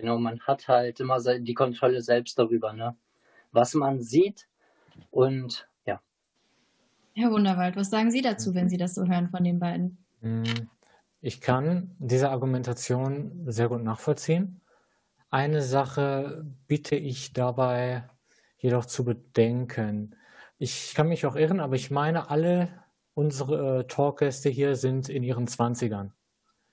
Genau, 0.00 0.18
man 0.18 0.40
hat 0.40 0.66
halt 0.66 0.98
immer 1.00 1.20
die 1.20 1.54
Kontrolle 1.54 2.00
selbst 2.00 2.38
darüber, 2.38 2.72
ne? 2.72 2.96
Was 3.52 3.74
man 3.74 4.00
sieht 4.00 4.48
und 5.10 5.68
ja. 5.84 6.00
Herr 7.12 7.30
Wunderwald, 7.30 7.76
was 7.76 7.90
sagen 7.90 8.10
Sie 8.10 8.22
dazu, 8.22 8.54
wenn 8.54 8.68
Sie 8.70 8.78
das 8.78 8.94
so 8.94 9.04
hören 9.06 9.28
von 9.28 9.44
den 9.44 9.58
beiden? 9.58 9.98
Mhm. 10.20 10.70
Ich 11.20 11.42
kann 11.42 11.94
diese 11.98 12.30
Argumentation 12.30 13.44
sehr 13.46 13.68
gut 13.68 13.82
nachvollziehen, 13.82 14.62
Eine 15.30 15.62
Sache 15.62 16.44
bitte 16.66 16.96
ich 16.96 17.32
dabei 17.32 18.08
jedoch 18.58 18.86
zu 18.86 19.04
bedenken. 19.04 20.16
Ich 20.58 20.94
kann 20.94 21.08
mich 21.08 21.26
auch 21.26 21.36
irren, 21.36 21.60
aber 21.60 21.76
ich 21.76 21.90
meine, 21.90 22.30
alle 22.30 22.68
unsere 23.14 23.80
äh, 23.80 23.84
Talkgäste 23.86 24.48
hier 24.48 24.76
sind 24.76 25.08
in 25.08 25.22
ihren 25.22 25.46
Zwanzigern, 25.46 26.12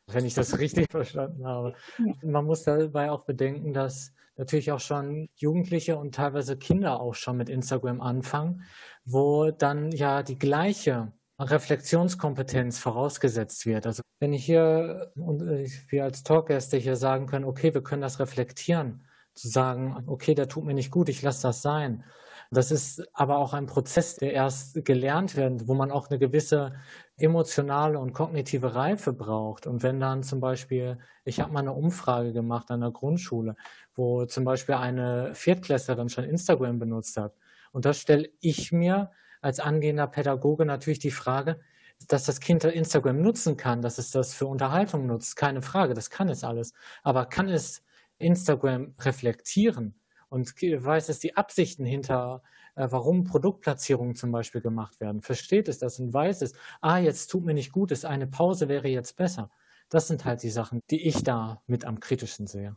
wenn 0.07 0.25
ich 0.25 0.33
das 0.33 0.57
richtig 0.59 0.87
verstanden 0.91 1.45
habe. 1.45 1.73
Man 2.21 2.45
muss 2.45 2.63
dabei 2.63 3.11
auch 3.11 3.25
bedenken, 3.25 3.73
dass 3.73 4.13
natürlich 4.37 4.71
auch 4.71 4.79
schon 4.79 5.29
Jugendliche 5.35 5.97
und 5.97 6.15
teilweise 6.15 6.57
Kinder 6.57 6.99
auch 6.99 7.15
schon 7.15 7.37
mit 7.37 7.49
Instagram 7.49 8.01
anfangen, 8.01 8.63
wo 9.05 9.51
dann 9.51 9.91
ja 9.91 10.23
die 10.23 10.37
gleiche 10.37 11.11
Reflexionskompetenz 11.39 12.79
vorausgesetzt 12.79 13.65
wird. 13.65 13.85
Also 13.85 14.01
wenn 14.19 14.33
ich 14.33 14.45
hier 14.45 15.11
und 15.15 15.41
wir 15.41 16.03
als 16.03 16.23
Talkgäste 16.23 16.77
hier 16.77 16.95
sagen 16.95 17.27
können, 17.27 17.45
okay, 17.45 17.73
wir 17.73 17.83
können 17.83 18.01
das 18.01 18.19
reflektieren, 18.19 19.05
zu 19.33 19.47
sagen, 19.49 20.03
okay, 20.07 20.33
der 20.33 20.47
tut 20.47 20.65
mir 20.65 20.73
nicht 20.73 20.91
gut, 20.91 21.09
ich 21.09 21.21
lasse 21.21 21.43
das 21.43 21.61
sein. 21.61 22.03
Das 22.51 22.71
ist 22.71 23.03
aber 23.13 23.37
auch 23.37 23.53
ein 23.53 23.65
Prozess, 23.65 24.15
der 24.15 24.33
erst 24.33 24.85
gelernt 24.85 25.35
wird, 25.35 25.67
wo 25.67 25.73
man 25.73 25.91
auch 25.91 26.09
eine 26.09 26.19
gewisse 26.19 26.73
emotionale 27.17 27.99
und 27.99 28.13
kognitive 28.13 28.75
Reife 28.75 29.11
braucht. 29.11 29.67
Und 29.67 29.83
wenn 29.83 29.99
dann 29.99 30.23
zum 30.23 30.39
Beispiel, 30.39 30.97
ich 31.25 31.39
habe 31.39 31.51
mal 31.51 31.59
eine 31.59 31.73
Umfrage 31.73 32.31
gemacht 32.31 32.71
an 32.71 32.81
der 32.81 32.91
Grundschule, 32.91 33.55
wo 33.95 34.25
zum 34.25 34.45
Beispiel 34.45 34.75
eine 34.75 35.33
Viertklässlerin 35.35 36.09
schon 36.09 36.23
Instagram 36.23 36.79
benutzt 36.79 37.17
hat. 37.17 37.33
Und 37.71 37.85
das 37.85 37.99
stelle 37.99 38.29
ich 38.39 38.71
mir 38.71 39.11
als 39.41 39.59
angehender 39.59 40.07
Pädagoge 40.07 40.65
natürlich 40.65 40.99
die 40.99 41.11
Frage, 41.11 41.59
dass 42.07 42.25
das 42.25 42.39
Kind 42.39 42.63
Instagram 42.63 43.21
nutzen 43.21 43.57
kann, 43.57 43.81
dass 43.81 43.97
es 43.97 44.11
das 44.11 44.33
für 44.33 44.45
Unterhaltung 44.45 45.07
nutzt, 45.07 45.35
keine 45.35 45.61
Frage, 45.61 45.93
das 45.95 46.09
kann 46.09 46.29
es 46.29 46.43
alles. 46.43 46.73
Aber 47.03 47.25
kann 47.25 47.49
es 47.49 47.83
Instagram 48.19 48.93
reflektieren 48.99 49.95
und 50.29 50.53
weiß 50.61 51.09
es 51.09 51.19
die 51.19 51.35
Absichten 51.35 51.85
hinter, 51.85 52.41
äh, 52.75 52.87
warum 52.89 53.23
Produktplatzierungen 53.23 54.15
zum 54.15 54.31
Beispiel 54.31 54.61
gemacht 54.61 54.99
werden? 54.99 55.21
Versteht 55.21 55.67
es 55.67 55.79
das 55.79 55.99
und 55.99 56.13
weiß 56.13 56.41
es, 56.41 56.53
ah, 56.81 56.97
jetzt 56.97 57.27
tut 57.27 57.45
mir 57.45 57.53
nicht 57.53 57.71
gut, 57.71 57.91
ist 57.91 58.05
eine 58.05 58.27
Pause 58.27 58.69
wäre 58.69 58.87
jetzt 58.87 59.17
besser. 59.17 59.49
Das 59.89 60.07
sind 60.07 60.25
halt 60.25 60.43
die 60.43 60.49
Sachen, 60.49 60.81
die 60.89 61.07
ich 61.07 61.23
da 61.23 61.61
mit 61.65 61.85
am 61.85 61.99
kritischsten 61.99 62.47
sehe. 62.47 62.75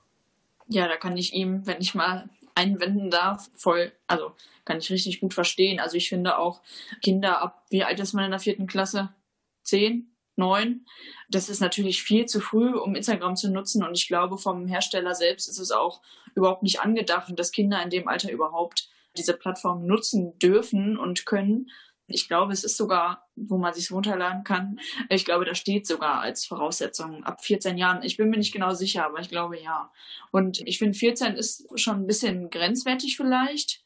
Ja, 0.69 0.87
da 0.87 0.97
kann 0.97 1.16
ich 1.16 1.35
ihm, 1.35 1.66
wenn 1.66 1.80
ich 1.80 1.95
mal 1.95 2.30
einwenden 2.54 3.11
darf, 3.11 3.50
voll, 3.54 3.92
also 4.07 4.33
kann 4.64 4.78
ich 4.78 4.90
richtig 4.90 5.21
gut 5.21 5.35
verstehen. 5.35 5.80
Also 5.80 5.97
ich 5.97 6.09
finde 6.09 6.38
auch 6.38 6.62
Kinder 7.02 7.40
ab, 7.42 7.64
wie 7.71 7.85
alt 7.85 7.99
ist 7.99 8.12
man 8.12 8.25
in 8.25 8.30
der 8.30 8.40
vierten 8.40 8.66
Klasse? 8.66 9.12
Zehn? 9.62 10.10
Neun? 10.37 10.87
Das 11.28 11.49
ist 11.49 11.60
natürlich 11.60 12.02
viel 12.02 12.26
zu 12.26 12.40
früh, 12.40 12.75
um 12.75 12.94
Instagram 12.94 13.37
zu 13.37 13.50
nutzen. 13.50 13.84
Und 13.84 13.96
ich 13.96 14.08
glaube, 14.08 14.38
vom 14.38 14.66
Hersteller 14.66 15.14
selbst 15.14 15.49
ist 15.49 15.58
es 15.58 15.70
auch 15.70 16.00
überhaupt 16.34 16.62
nicht 16.62 16.80
angedacht, 16.80 17.32
dass 17.37 17.52
Kinder 17.52 17.82
in 17.82 17.90
dem 17.90 18.08
Alter 18.08 18.30
überhaupt 18.30 18.88
diese 19.16 19.34
Plattform 19.37 19.87
nutzen 19.87 20.38
dürfen 20.38 20.96
und 20.96 21.26
können. 21.26 21.70
Ich 22.06 22.26
glaube, 22.26 22.52
es 22.52 22.64
ist 22.64 22.76
sogar, 22.76 23.28
wo 23.37 23.56
man 23.56 23.72
sich 23.72 23.90
runterladen 23.92 24.42
kann. 24.42 24.80
Ich 25.08 25.25
glaube, 25.25 25.44
da 25.44 25.54
steht 25.54 25.87
sogar 25.87 26.20
als 26.20 26.44
Voraussetzung 26.44 27.22
ab 27.25 27.44
14 27.44 27.78
Jahren. 27.78 28.02
Ich 28.02 28.16
bin 28.16 28.30
mir 28.30 28.37
nicht 28.37 28.52
genau 28.52 28.75
sicher, 28.75 29.06
aber 29.06 29.20
ich 29.20 29.28
glaube 29.28 29.60
ja. 29.60 29.92
Und 30.32 30.60
ich 30.66 30.78
finde, 30.78 30.99
14 30.99 31.34
ist 31.34 31.68
schon 31.78 32.00
ein 32.00 32.06
bisschen 32.06 32.50
grenzwertig 32.50 33.16
vielleicht, 33.16 33.84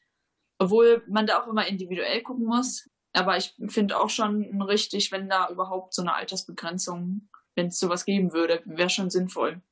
obwohl 0.59 1.05
man 1.07 1.27
da 1.27 1.43
auch 1.43 1.49
immer 1.49 1.67
individuell 1.67 2.23
gucken 2.23 2.47
muss. 2.47 2.89
Aber 3.15 3.37
ich 3.37 3.55
finde 3.69 3.99
auch 3.99 4.11
schon 4.11 4.61
richtig, 4.61 5.13
wenn 5.13 5.29
da 5.29 5.49
überhaupt 5.49 5.95
so 5.95 6.03
eine 6.03 6.15
Altersbegrenzung, 6.15 7.29
wenn 7.55 7.69
es 7.69 7.79
sowas 7.79 8.05
geben 8.05 8.33
würde, 8.33 8.61
wäre 8.65 8.91
schon 8.91 9.09
sinnvoll. 9.09 9.63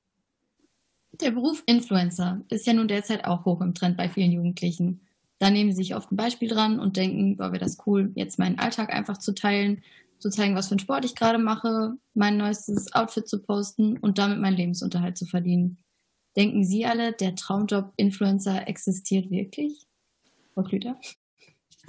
Der 1.21 1.33
Beruf 1.33 1.63
Influencer 1.67 2.41
ist 2.49 2.67
ja 2.67 2.73
nun 2.73 2.89
derzeit 2.89 3.27
auch 3.27 3.45
hoch 3.45 3.61
im 3.61 3.75
Trend 3.75 3.97
bei 3.97 4.09
vielen 4.09 4.33
Jugendlichen. 4.33 5.01
Da 5.41 5.51
nehmen 5.51 5.73
sie 5.73 5.83
sich 5.83 5.97
oft 5.97 6.11
ein 6.13 6.17
Beispiel 6.17 6.49
dran 6.49 6.79
und 6.79 6.97
denken, 6.97 7.37
boah, 7.37 7.53
wäre 7.53 7.59
das 7.59 7.79
cool, 7.85 8.13
jetzt 8.15 8.39
meinen 8.39 8.61
Alltag 8.61 8.95
einfach 8.95 9.19
zu 9.19 9.35
teilen, 9.35 9.83
zu 10.21 10.31
zeigen, 10.31 10.55
was 10.55 10.69
für 10.69 10.73
einen 10.73 10.79
Sport 10.79 11.05
ich 11.05 11.17
gerade 11.17 11.39
mache, 11.39 11.97
mein 12.15 12.37
neuestes 12.37 12.93
Outfit 12.95 13.29
zu 13.29 13.43
posten 13.43 13.99
und 13.99 14.19
damit 14.19 14.39
meinen 14.39 14.57
Lebensunterhalt 14.57 15.19
zu 15.19 15.27
verdienen. 15.27 15.79
Denken 16.37 16.65
Sie 16.65 16.87
alle, 16.87 17.13
der 17.13 17.35
Traumjob 17.35 17.93
Influencer 17.97 18.69
existiert 18.69 19.31
wirklich? 19.31 19.87
Frau 20.55 20.63
Klüter? 20.63 20.97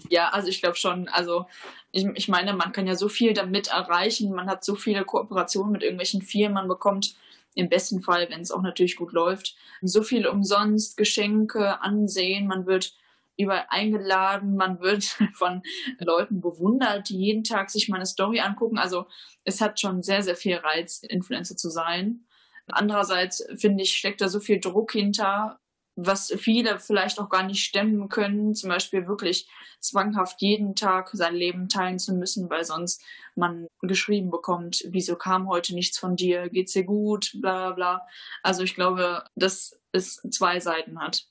Ja, 0.09 0.29
also 0.29 0.47
ich 0.47 0.61
glaube 0.61 0.75
schon. 0.75 1.07
Also 1.07 1.45
ich, 1.91 2.05
ich 2.15 2.27
meine, 2.27 2.53
man 2.53 2.71
kann 2.71 2.87
ja 2.87 2.95
so 2.95 3.09
viel 3.09 3.33
damit 3.33 3.67
erreichen. 3.67 4.33
Man 4.33 4.49
hat 4.49 4.63
so 4.63 4.75
viele 4.75 5.05
Kooperationen 5.05 5.71
mit 5.71 5.83
irgendwelchen 5.83 6.21
Firmen. 6.21 6.55
Man 6.55 6.67
bekommt 6.67 7.15
im 7.55 7.69
besten 7.69 8.01
Fall, 8.01 8.29
wenn 8.29 8.41
es 8.41 8.51
auch 8.51 8.61
natürlich 8.61 8.95
gut 8.95 9.11
läuft, 9.11 9.55
so 9.81 10.01
viel 10.01 10.27
umsonst, 10.27 10.97
Geschenke, 10.97 11.81
Ansehen. 11.81 12.47
Man 12.47 12.65
wird 12.65 12.95
überall 13.37 13.65
eingeladen, 13.69 14.55
man 14.55 14.79
wird 14.79 15.03
von 15.33 15.61
Leuten 15.99 16.41
bewundert, 16.41 17.09
die 17.09 17.17
jeden 17.17 17.43
Tag 17.43 17.69
sich 17.69 17.89
meine 17.89 18.05
Story 18.05 18.39
angucken. 18.39 18.77
Also 18.77 19.05
es 19.43 19.61
hat 19.61 19.79
schon 19.79 20.03
sehr, 20.03 20.23
sehr 20.23 20.35
viel 20.35 20.55
Reiz, 20.55 20.99
Influencer 21.03 21.57
zu 21.57 21.69
sein. 21.69 22.25
Andererseits 22.67 23.45
finde 23.57 23.83
ich, 23.83 23.97
steckt 23.97 24.21
da 24.21 24.29
so 24.29 24.39
viel 24.39 24.59
Druck 24.59 24.93
hinter, 24.93 25.59
was 25.95 26.33
viele 26.37 26.79
vielleicht 26.79 27.19
auch 27.19 27.29
gar 27.29 27.43
nicht 27.43 27.63
stemmen 27.63 28.09
können, 28.09 28.55
zum 28.55 28.69
Beispiel 28.69 29.07
wirklich 29.07 29.47
zwanghaft 29.79 30.41
jeden 30.41 30.75
Tag 30.75 31.09
sein 31.13 31.35
Leben 31.35 31.69
teilen 31.69 31.99
zu 31.99 32.13
müssen, 32.13 32.49
weil 32.49 32.63
sonst 32.63 33.03
man 33.35 33.67
geschrieben 33.81 34.31
bekommt, 34.31 34.83
wieso 34.87 35.15
kam 35.15 35.47
heute 35.47 35.75
nichts 35.75 35.99
von 35.99 36.15
dir, 36.15 36.49
geht's 36.49 36.73
dir 36.73 36.83
gut, 36.83 37.31
bla 37.39 37.67
bla 37.67 37.71
bla. 37.71 38.07
Also 38.41 38.63
ich 38.63 38.75
glaube, 38.75 39.23
dass 39.35 39.79
es 39.91 40.21
zwei 40.31 40.59
Seiten 40.59 40.99
hat. 40.99 41.27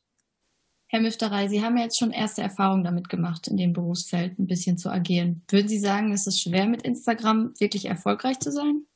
Herr 0.88 1.00
Müfterei, 1.00 1.48
Sie 1.48 1.64
haben 1.64 1.78
ja 1.78 1.84
jetzt 1.84 1.98
schon 1.98 2.10
erste 2.10 2.42
Erfahrungen 2.42 2.84
damit 2.84 3.08
gemacht, 3.08 3.48
in 3.48 3.56
dem 3.56 3.72
Berufsfeld 3.72 4.38
ein 4.38 4.46
bisschen 4.46 4.76
zu 4.76 4.90
agieren. 4.90 5.42
Würden 5.48 5.68
Sie 5.68 5.78
sagen, 5.78 6.12
es 6.12 6.26
ist 6.26 6.42
schwer, 6.42 6.66
mit 6.66 6.82
Instagram 6.82 7.54
wirklich 7.58 7.86
erfolgreich 7.86 8.38
zu 8.40 8.52
sein? 8.52 8.86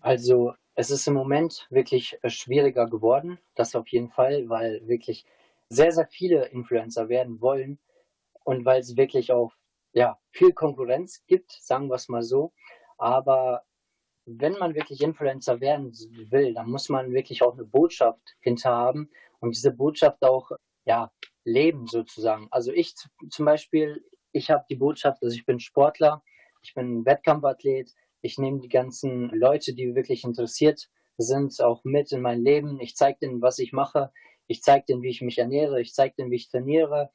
Also 0.00 0.54
es 0.74 0.90
ist 0.90 1.06
im 1.06 1.14
Moment 1.14 1.66
wirklich 1.70 2.18
äh, 2.22 2.30
schwieriger 2.30 2.88
geworden, 2.88 3.38
das 3.54 3.74
auf 3.74 3.88
jeden 3.88 4.10
Fall, 4.10 4.48
weil 4.48 4.86
wirklich 4.86 5.24
sehr, 5.68 5.92
sehr 5.92 6.06
viele 6.06 6.46
Influencer 6.46 7.08
werden 7.08 7.40
wollen 7.40 7.78
und 8.44 8.64
weil 8.64 8.80
es 8.80 8.96
wirklich 8.96 9.32
auch 9.32 9.52
ja, 9.92 10.18
viel 10.30 10.52
Konkurrenz 10.52 11.24
gibt, 11.26 11.52
sagen 11.52 11.88
wir 11.88 11.94
es 11.94 12.08
mal 12.08 12.22
so. 12.22 12.52
Aber 12.98 13.64
wenn 14.26 14.54
man 14.54 14.74
wirklich 14.74 15.02
Influencer 15.02 15.60
werden 15.60 15.92
will, 16.30 16.54
dann 16.54 16.70
muss 16.70 16.88
man 16.88 17.12
wirklich 17.12 17.42
auch 17.42 17.54
eine 17.54 17.64
Botschaft 17.64 18.36
hinter 18.40 18.70
haben 18.70 19.10
und 19.40 19.54
diese 19.54 19.72
Botschaft 19.72 20.22
auch 20.24 20.50
ja, 20.84 21.12
leben 21.44 21.86
sozusagen. 21.86 22.48
Also 22.50 22.72
ich 22.72 22.94
zum 23.30 23.44
Beispiel, 23.44 24.04
ich 24.32 24.50
habe 24.50 24.64
die 24.68 24.76
Botschaft, 24.76 25.22
also 25.22 25.34
ich 25.34 25.46
bin 25.46 25.60
Sportler, 25.60 26.22
ich 26.62 26.74
bin 26.74 27.04
Wettkampfathlet, 27.04 27.92
ich 28.24 28.38
nehme 28.38 28.60
die 28.60 28.70
ganzen 28.70 29.28
Leute, 29.28 29.74
die 29.74 29.94
wirklich 29.94 30.24
interessiert 30.24 30.88
sind, 31.18 31.60
auch 31.60 31.84
mit 31.84 32.10
in 32.10 32.22
mein 32.22 32.42
Leben. 32.42 32.80
Ich 32.80 32.96
zeige 32.96 33.18
denen, 33.20 33.42
was 33.42 33.58
ich 33.58 33.74
mache. 33.74 34.12
Ich 34.46 34.62
zeige 34.62 34.86
denen, 34.88 35.02
wie 35.02 35.10
ich 35.10 35.20
mich 35.20 35.36
ernähre. 35.36 35.78
Ich 35.82 35.92
zeige 35.92 36.14
denen, 36.16 36.30
wie 36.30 36.36
ich 36.36 36.48
trainiere. 36.48 37.10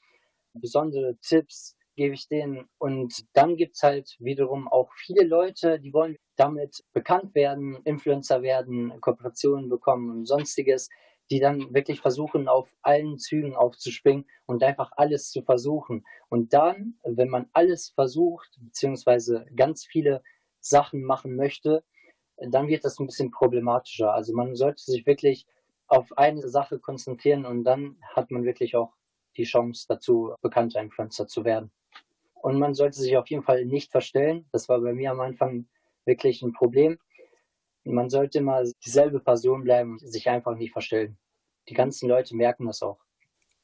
Besondere 0.53 1.17
Tipps 1.21 1.75
gebe 1.95 2.13
ich 2.13 2.27
denen. 2.27 2.69
Und 2.77 3.25
dann 3.33 3.55
gibt 3.55 3.75
es 3.75 3.81
halt 3.81 4.17
wiederum 4.19 4.67
auch 4.67 4.91
viele 4.93 5.23
Leute, 5.23 5.79
die 5.79 5.93
wollen 5.93 6.15
damit 6.35 6.83
bekannt 6.93 7.33
werden, 7.33 7.79
Influencer 7.85 8.43
werden, 8.43 8.93
Kooperationen 9.01 9.67
bekommen 9.67 10.11
und 10.11 10.25
sonstiges 10.27 10.89
die 11.31 11.39
dann 11.39 11.73
wirklich 11.73 12.01
versuchen, 12.01 12.47
auf 12.47 12.75
allen 12.81 13.19
Zügen 13.19 13.55
aufzuspringen 13.55 14.25
und 14.45 14.63
einfach 14.63 14.91
alles 14.95 15.29
zu 15.29 15.43
versuchen. 15.43 16.03
Und 16.29 16.53
dann, 16.53 16.95
wenn 17.03 17.29
man 17.29 17.47
alles 17.53 17.89
versucht, 17.89 18.49
beziehungsweise 18.59 19.45
ganz 19.55 19.85
viele 19.85 20.23
Sachen 20.59 21.03
machen 21.03 21.35
möchte, 21.35 21.83
dann 22.37 22.67
wird 22.67 22.85
das 22.85 22.99
ein 22.99 23.05
bisschen 23.05 23.31
problematischer. 23.31 24.13
Also 24.13 24.33
man 24.33 24.55
sollte 24.55 24.81
sich 24.81 25.05
wirklich 25.05 25.45
auf 25.87 26.17
eine 26.17 26.47
Sache 26.47 26.79
konzentrieren 26.79 27.45
und 27.45 27.63
dann 27.63 27.97
hat 28.15 28.31
man 28.31 28.43
wirklich 28.43 28.75
auch 28.75 28.93
die 29.37 29.43
Chance 29.43 29.85
dazu, 29.87 30.33
bekannter 30.41 30.81
Influencer 30.81 31.27
zu 31.27 31.43
werden. 31.43 31.71
Und 32.33 32.59
man 32.59 32.73
sollte 32.73 32.99
sich 32.99 33.17
auf 33.17 33.29
jeden 33.29 33.43
Fall 33.43 33.65
nicht 33.65 33.91
verstellen. 33.91 34.47
Das 34.51 34.69
war 34.69 34.79
bei 34.79 34.93
mir 34.93 35.11
am 35.11 35.19
Anfang 35.19 35.67
wirklich 36.05 36.41
ein 36.41 36.53
Problem. 36.53 36.97
Man 37.83 38.09
sollte 38.09 38.39
immer 38.39 38.63
dieselbe 38.85 39.19
Person 39.19 39.63
bleiben 39.63 39.93
und 39.93 40.07
sich 40.07 40.29
einfach 40.29 40.55
nicht 40.55 40.71
verstellen. 40.71 41.17
Die 41.67 41.73
ganzen 41.73 42.07
Leute 42.07 42.35
merken 42.35 42.65
das 42.65 42.81
auch. 42.81 42.99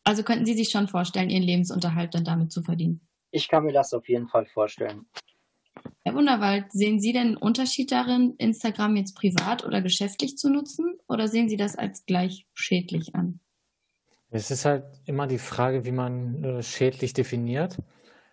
Also 0.04 0.24
könnten 0.24 0.46
Sie 0.46 0.54
sich 0.54 0.70
schon 0.70 0.88
vorstellen, 0.88 1.30
Ihren 1.30 1.44
Lebensunterhalt 1.44 2.14
dann 2.14 2.24
damit 2.24 2.52
zu 2.52 2.62
verdienen? 2.62 3.08
Ich 3.32 3.48
kann 3.48 3.66
mir 3.66 3.74
das 3.74 3.94
auf 3.94 4.08
jeden 4.08 4.28
Fall 4.28 4.46
vorstellen. 4.46 5.08
Herr 6.04 6.14
Wunderwald, 6.14 6.72
sehen 6.72 7.00
Sie 7.00 7.14
denn 7.14 7.28
einen 7.28 7.38
Unterschied 7.38 7.92
darin, 7.92 8.36
Instagram 8.38 8.96
jetzt 8.96 9.16
privat 9.16 9.66
oder 9.66 9.82
geschäftlich 9.82 10.38
zu 10.38 10.50
nutzen? 10.50 10.98
Oder 11.08 11.28
sehen 11.28 11.50
Sie 11.50 11.58
das 11.58 11.76
als 11.76 12.06
gleich 12.06 12.46
schädlich 12.54 13.16
an? 13.16 13.40
Es 14.30 14.52
ist 14.52 14.66
halt 14.66 14.86
immer 15.06 15.28
die 15.28 15.38
Frage, 15.38 15.86
wie 15.86 15.92
man 15.92 16.44
äh, 16.44 16.64
schädlich 16.64 17.14
definiert. 17.14 17.78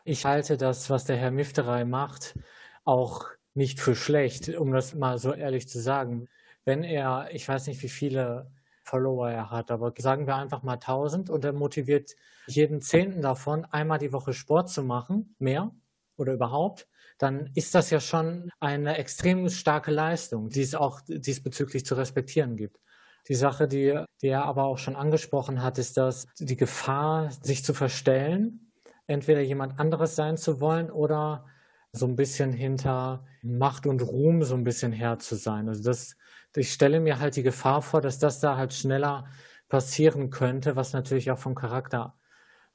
Ich 0.04 0.24
halte 0.24 0.56
das, 0.56 0.90
was 0.90 1.04
der 1.04 1.16
Herr 1.16 1.30
Mifterei 1.30 1.84
macht, 1.84 2.38
auch 2.84 3.26
nicht 3.54 3.80
für 3.80 3.94
schlecht, 3.94 4.48
um 4.48 4.72
das 4.72 4.94
mal 4.94 5.18
so 5.18 5.32
ehrlich 5.32 5.68
zu 5.68 5.80
sagen. 5.80 6.28
Wenn 6.64 6.82
er, 6.84 7.28
ich 7.32 7.46
weiß 7.48 7.66
nicht, 7.68 7.82
wie 7.82 7.88
viele 7.88 8.50
Follower 8.84 9.30
er 9.30 9.50
hat. 9.50 9.70
Aber 9.70 9.92
sagen 9.96 10.26
wir 10.26 10.36
einfach 10.36 10.62
mal 10.62 10.74
1000 10.74 11.30
und 11.30 11.44
er 11.44 11.52
motiviert 11.52 12.16
jeden 12.46 12.80
Zehnten 12.80 13.22
davon, 13.22 13.64
einmal 13.66 13.98
die 13.98 14.12
Woche 14.12 14.32
Sport 14.32 14.70
zu 14.70 14.82
machen, 14.82 15.34
mehr 15.38 15.70
oder 16.16 16.32
überhaupt, 16.32 16.88
dann 17.22 17.50
ist 17.54 17.76
das 17.76 17.90
ja 17.90 18.00
schon 18.00 18.50
eine 18.58 18.98
extrem 18.98 19.48
starke 19.48 19.92
Leistung, 19.92 20.48
die 20.48 20.62
es 20.62 20.74
auch 20.74 21.00
diesbezüglich 21.06 21.86
zu 21.86 21.94
respektieren 21.94 22.56
gibt. 22.56 22.80
Die 23.28 23.36
Sache, 23.36 23.68
die, 23.68 23.96
die 24.20 24.26
er 24.26 24.44
aber 24.44 24.64
auch 24.64 24.78
schon 24.78 24.96
angesprochen 24.96 25.62
hat, 25.62 25.78
ist, 25.78 25.96
dass 25.96 26.26
die 26.40 26.56
Gefahr, 26.56 27.30
sich 27.30 27.64
zu 27.64 27.74
verstellen, 27.74 28.72
entweder 29.06 29.40
jemand 29.40 29.78
anderes 29.78 30.16
sein 30.16 30.36
zu 30.36 30.60
wollen 30.60 30.90
oder 30.90 31.46
so 31.92 32.06
ein 32.06 32.16
bisschen 32.16 32.52
hinter 32.52 33.24
Macht 33.42 33.86
und 33.86 34.02
Ruhm 34.02 34.42
so 34.42 34.56
ein 34.56 34.64
bisschen 34.64 34.90
her 34.90 35.20
zu 35.20 35.36
sein. 35.36 35.68
Also 35.68 35.84
das, 35.84 36.16
ich 36.56 36.72
stelle 36.72 36.98
mir 36.98 37.20
halt 37.20 37.36
die 37.36 37.44
Gefahr 37.44 37.82
vor, 37.82 38.00
dass 38.00 38.18
das 38.18 38.40
da 38.40 38.56
halt 38.56 38.72
schneller 38.72 39.26
passieren 39.68 40.30
könnte, 40.30 40.74
was 40.74 40.92
natürlich 40.92 41.30
auch 41.30 41.38
vom 41.38 41.54
Charakter 41.54 42.14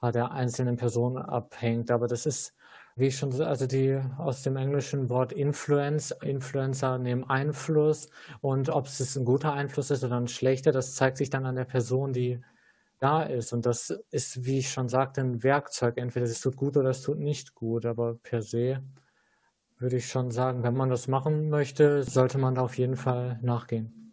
der 0.01 0.31
einzelnen 0.31 0.77
Person 0.77 1.17
abhängt. 1.17 1.91
Aber 1.91 2.07
das 2.07 2.25
ist, 2.25 2.53
wie 2.97 3.11
schon, 3.11 3.39
also 3.41 3.67
die 3.67 3.99
aus 4.17 4.41
dem 4.43 4.57
englischen 4.57 5.09
Wort 5.09 5.31
Influence, 5.31 6.11
Influencer 6.21 6.97
nehmen 6.97 7.23
Einfluss 7.23 8.09
und 8.41 8.69
ob 8.69 8.87
es 8.87 9.15
ein 9.15 9.25
guter 9.25 9.53
Einfluss 9.53 9.91
ist 9.91 10.03
oder 10.03 10.17
ein 10.17 10.27
schlechter, 10.27 10.71
das 10.71 10.95
zeigt 10.95 11.17
sich 11.17 11.29
dann 11.29 11.45
an 11.45 11.55
der 11.55 11.65
Person, 11.65 12.11
die 12.11 12.41
da 12.99 13.23
ist. 13.23 13.53
Und 13.53 13.65
das 13.65 13.91
ist, 14.11 14.45
wie 14.45 14.59
ich 14.59 14.71
schon 14.71 14.89
sagte, 14.89 15.21
ein 15.21 15.43
Werkzeug. 15.43 15.97
Entweder 15.97 16.25
es 16.25 16.41
tut 16.41 16.57
gut 16.57 16.77
oder 16.77 16.89
es 16.89 17.03
tut 17.03 17.19
nicht 17.19 17.53
gut, 17.53 17.85
aber 17.85 18.15
per 18.15 18.41
se 18.41 18.81
würde 19.79 19.97
ich 19.97 20.07
schon 20.07 20.31
sagen, 20.31 20.63
wenn 20.63 20.75
man 20.75 20.89
das 20.89 21.07
machen 21.07 21.49
möchte, 21.49 22.03
sollte 22.03 22.39
man 22.39 22.55
da 22.55 22.61
auf 22.61 22.77
jeden 22.79 22.95
Fall 22.95 23.39
nachgehen. 23.43 24.06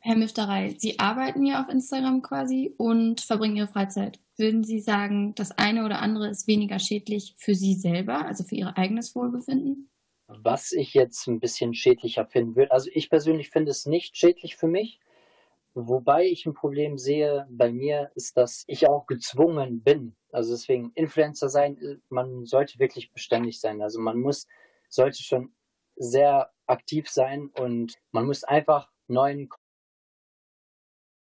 Herr 0.00 0.16
Müfterei, 0.16 0.74
Sie 0.78 0.98
arbeiten 0.98 1.44
ja 1.44 1.62
auf 1.62 1.68
Instagram 1.68 2.22
quasi 2.22 2.74
und 2.76 3.20
verbringen 3.20 3.56
Ihre 3.56 3.68
Freizeit. 3.68 4.20
Würden 4.36 4.62
Sie 4.62 4.80
sagen, 4.80 5.34
das 5.34 5.50
eine 5.52 5.84
oder 5.84 6.00
andere 6.00 6.28
ist 6.28 6.46
weniger 6.46 6.78
schädlich 6.78 7.34
für 7.36 7.54
Sie 7.54 7.74
selber, 7.74 8.24
also 8.24 8.44
für 8.44 8.54
Ihr 8.54 8.76
eigenes 8.78 9.14
Wohlbefinden? 9.14 9.90
Was 10.28 10.72
ich 10.72 10.94
jetzt 10.94 11.26
ein 11.26 11.40
bisschen 11.40 11.74
schädlicher 11.74 12.26
finden 12.26 12.54
würde, 12.54 12.70
also 12.70 12.90
ich 12.92 13.10
persönlich 13.10 13.50
finde 13.50 13.70
es 13.70 13.86
nicht 13.86 14.16
schädlich 14.16 14.56
für 14.56 14.68
mich. 14.68 15.00
Wobei 15.74 16.26
ich 16.26 16.44
ein 16.46 16.54
Problem 16.54 16.98
sehe 16.98 17.46
bei 17.50 17.72
mir, 17.72 18.10
ist, 18.14 18.36
dass 18.36 18.64
ich 18.66 18.88
auch 18.88 19.06
gezwungen 19.06 19.82
bin. 19.82 20.16
Also 20.32 20.52
deswegen 20.52 20.92
Influencer 20.94 21.48
sein, 21.48 22.00
man 22.08 22.46
sollte 22.46 22.78
wirklich 22.78 23.12
beständig 23.12 23.60
sein. 23.60 23.80
Also 23.80 24.00
man 24.00 24.18
muss 24.18 24.46
sollte 24.88 25.22
schon 25.22 25.52
sehr 25.96 26.50
aktiv 26.66 27.08
sein 27.08 27.50
und 27.58 27.94
man 28.12 28.26
muss 28.26 28.44
einfach 28.44 28.90
neuen. 29.06 29.48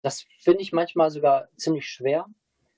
Das 0.01 0.25
finde 0.39 0.61
ich 0.61 0.73
manchmal 0.73 1.09
sogar 1.11 1.49
ziemlich 1.57 1.87
schwer, 1.87 2.25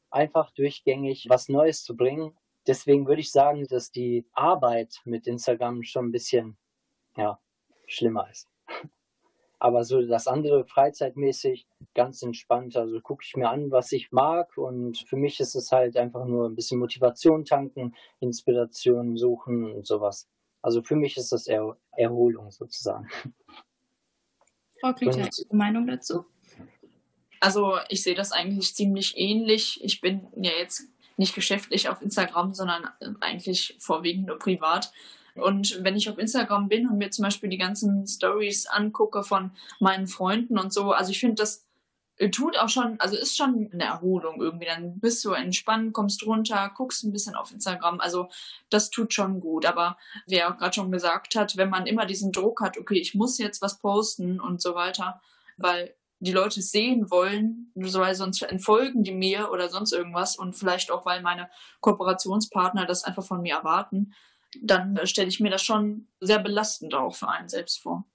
einfach 0.09 0.51
durchgängig 0.51 1.27
was 1.29 1.49
Neues 1.49 1.83
zu 1.83 1.95
bringen. 1.95 2.35
Deswegen 2.67 3.07
würde 3.07 3.21
ich 3.21 3.31
sagen, 3.31 3.65
dass 3.67 3.91
die 3.91 4.25
Arbeit 4.33 5.01
mit 5.05 5.27
Instagram 5.27 5.83
schon 5.83 6.07
ein 6.07 6.11
bisschen 6.11 6.57
ja, 7.17 7.39
schlimmer 7.87 8.29
ist. 8.29 8.47
Aber 9.61 9.83
so 9.83 10.01
das 10.01 10.27
andere 10.27 10.65
freizeitmäßig 10.65 11.67
ganz 11.93 12.21
entspannt. 12.21 12.77
Also 12.77 13.01
gucke 13.01 13.25
ich 13.25 13.35
mir 13.35 13.49
an, 13.49 13.71
was 13.71 13.91
ich 13.91 14.11
mag. 14.11 14.57
Und 14.57 14.97
für 14.99 15.17
mich 15.17 15.39
ist 15.41 15.55
es 15.55 15.71
halt 15.71 15.97
einfach 15.97 16.25
nur 16.25 16.47
ein 16.47 16.55
bisschen 16.55 16.79
Motivation 16.79 17.43
tanken, 17.43 17.93
Inspiration 18.21 19.17
suchen 19.17 19.73
und 19.73 19.85
sowas. 19.85 20.29
Also 20.61 20.81
für 20.81 20.95
mich 20.95 21.17
ist 21.17 21.31
das 21.31 21.47
er 21.47 21.77
Erholung 21.91 22.51
sozusagen. 22.51 23.09
Frau 24.79 24.93
Klüter, 24.93 25.27
Ihre 25.37 25.55
Meinung 25.55 25.87
dazu? 25.87 26.25
Also 27.39 27.77
ich 27.89 28.03
sehe 28.03 28.15
das 28.15 28.31
eigentlich 28.31 28.75
ziemlich 28.75 29.17
ähnlich. 29.17 29.83
Ich 29.83 30.01
bin 30.01 30.27
ja 30.35 30.51
jetzt 30.57 30.83
nicht 31.17 31.35
geschäftlich 31.35 31.89
auf 31.89 32.01
Instagram, 32.01 32.53
sondern 32.53 32.89
äh, 32.99 33.09
eigentlich 33.19 33.75
vorwiegend 33.79 34.27
nur 34.27 34.39
privat. 34.39 34.91
Und 35.35 35.83
wenn 35.83 35.95
ich 35.95 36.09
auf 36.09 36.17
Instagram 36.17 36.67
bin 36.67 36.87
und 36.87 36.97
mir 36.97 37.11
zum 37.11 37.23
Beispiel 37.23 37.49
die 37.49 37.57
ganzen 37.57 38.07
Stories 38.07 38.65
angucke 38.67 39.23
von 39.23 39.51
meinen 39.79 40.07
Freunden 40.07 40.57
und 40.57 40.73
so, 40.73 40.91
also 40.91 41.11
ich 41.11 41.19
finde 41.19 41.35
das 41.35 41.65
tut 42.27 42.57
auch 42.57 42.67
schon, 42.67 42.99
also 42.99 43.15
ist 43.15 43.37
schon 43.37 43.69
eine 43.71 43.85
Erholung 43.85 44.41
irgendwie. 44.41 44.65
Dann 44.65 44.99
bist 44.99 45.23
du 45.23 45.31
entspannt, 45.31 45.93
kommst 45.93 46.25
runter, 46.25 46.69
guckst 46.75 47.03
ein 47.03 47.13
bisschen 47.13 47.35
auf 47.35 47.51
Instagram. 47.51 48.01
Also 48.01 48.27
das 48.69 48.89
tut 48.89 49.13
schon 49.13 49.39
gut. 49.39 49.65
Aber 49.65 49.97
wer 50.27 50.51
auch 50.51 50.57
gerade 50.57 50.73
schon 50.73 50.91
gesagt 50.91 51.35
hat, 51.35 51.55
wenn 51.55 51.69
man 51.69 51.87
immer 51.87 52.05
diesen 52.05 52.33
Druck 52.33 52.59
hat, 52.59 52.77
okay, 52.77 52.99
ich 52.99 53.15
muss 53.15 53.37
jetzt 53.37 53.61
was 53.61 53.79
posten 53.79 54.41
und 54.41 54.61
so 54.61 54.75
weiter, 54.75 55.21
weil 55.55 55.95
die 56.19 56.31
Leute 56.31 56.61
sehen 56.61 57.09
wollen, 57.09 57.71
weil 57.75 58.15
sonst 58.15 58.41
entfolgen 58.41 59.03
die 59.03 59.13
mir 59.13 59.51
oder 59.51 59.69
sonst 59.69 59.93
irgendwas 59.93 60.35
und 60.35 60.55
vielleicht 60.55 60.91
auch, 60.91 61.05
weil 61.05 61.21
meine 61.21 61.49
Kooperationspartner 61.79 62.85
das 62.85 63.03
einfach 63.03 63.23
von 63.23 63.41
mir 63.41 63.55
erwarten, 63.55 64.13
dann 64.61 64.99
stelle 65.03 65.29
ich 65.29 65.39
mir 65.39 65.49
das 65.49 65.63
schon 65.63 66.07
sehr 66.19 66.39
belastend 66.39 66.93
auch 66.93 67.15
für 67.15 67.29
einen 67.29 67.49
selbst 67.49 67.81
vor. 67.81 68.05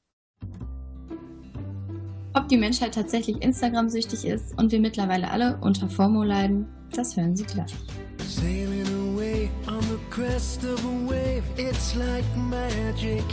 Ob 2.37 2.49
die 2.49 2.57
Menschheit 2.57 2.95
tatsächlich 2.95 3.41
Instagram-süchtig 3.41 4.25
ist 4.25 4.59
und 4.59 4.73
wir 4.73 4.81
mittlerweile 4.81 5.31
alle 5.31 5.57
unter 5.63 5.89
FOMO 5.89 6.25
leiden, 6.25 6.67
das 6.93 7.17
hören 7.17 7.37
Sie 7.37 7.45
gleich. 7.45 7.73
Sailing 8.19 9.15
away 9.15 9.49
on 9.69 9.81
the 9.83 9.99
crest 10.11 10.65
of 10.65 10.85
a 10.85 11.09
wave, 11.09 11.45
it's 11.57 11.95
like 11.95 12.25
magic. 12.37 13.25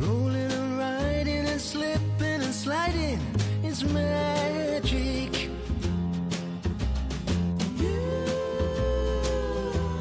Rolling 0.00 0.55
sliding 2.66 3.20
is 3.62 3.84
magic. 3.84 5.50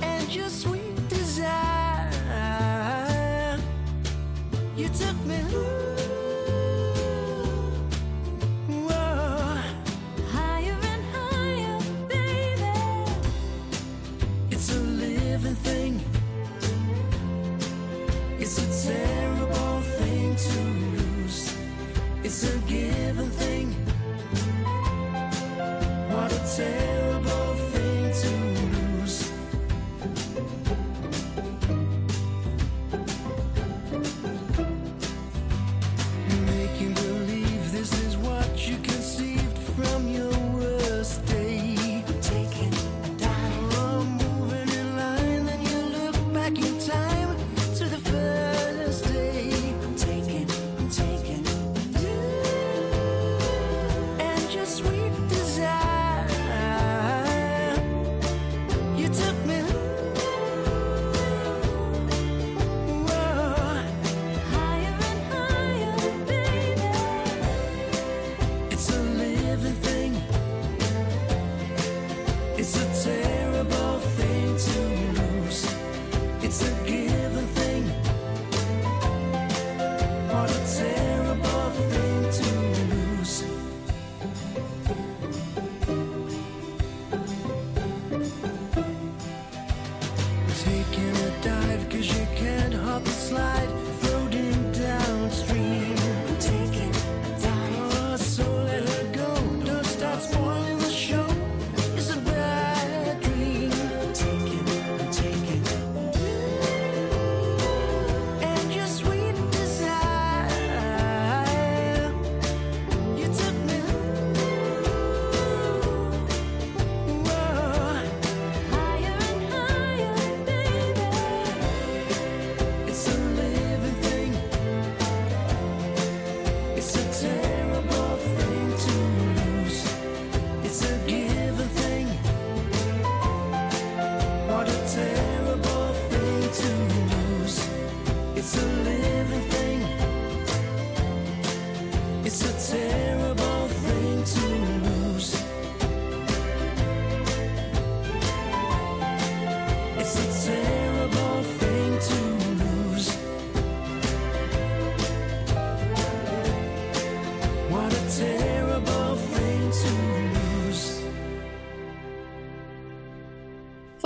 And 0.01 0.35
your 0.35 0.49
sweet 0.49 0.97
desire. 1.07 2.09
You 4.75 4.89
took 4.89 5.17
me. 5.27 5.41
Higher 10.33 10.79
and 10.93 11.03
higher, 11.13 11.79
baby. 12.09 12.77
It's 14.49 14.69
a 14.75 14.79
living 14.79 15.57
thing. 15.67 15.93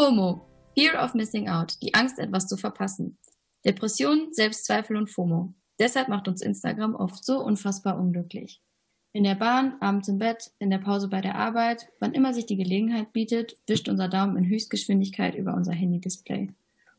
FOMO, 0.10 0.42
Fear 0.76 1.04
of 1.04 1.14
Missing 1.14 1.50
Out, 1.50 1.76
die 1.84 1.94
Angst, 1.94 2.18
etwas 2.18 2.48
zu 2.48 2.58
verpassen. 2.58 3.20
Depression, 3.64 4.30
Selbstzweifel 4.32 4.98
und 4.98 5.08
FOMO. 5.08 5.54
Deshalb 5.78 6.08
macht 6.08 6.28
uns 6.28 6.42
Instagram 6.42 6.96
oft 6.96 7.24
so 7.24 7.44
unfassbar 7.44 8.00
unglücklich. 8.00 8.60
In 9.14 9.24
der 9.24 9.36
Bahn, 9.36 9.76
abends 9.82 10.08
im 10.08 10.18
Bett, 10.18 10.50
in 10.58 10.72
der 10.72 10.80
Pause 10.80 11.10
bei 11.10 11.22
der 11.22 11.36
Arbeit, 11.36 11.90
wann 12.00 12.14
immer 12.14 12.34
sich 12.34 12.48
die 12.48 12.58
Gelegenheit 12.58 13.14
bietet, 13.14 13.58
wischt 13.68 13.88
unser 13.88 14.08
Daumen 14.08 14.36
in 14.36 14.50
Höchstgeschwindigkeit 14.50 15.36
über 15.36 15.54
unser 15.54 15.74
Handy-Display. 15.74 16.54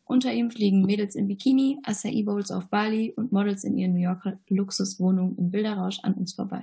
Unter 0.05 0.33
ihm 0.33 0.53
fliegen 0.53 0.83
Mädels 0.83 1.17
im 1.17 1.27
Bikini, 1.27 1.81
Acai 1.83 2.23
Bowls 2.23 2.53
auf 2.53 2.69
Bali 2.69 3.13
und 3.17 3.33
Models 3.33 3.65
in 3.65 3.77
ihren 3.77 3.95
New 3.95 4.03
Yorker 4.03 4.39
Luxuswohnungen 4.47 5.37
im 5.37 5.51
Bilderrausch 5.51 5.99
an 6.05 6.15
uns 6.15 6.35
vorbei. 6.35 6.63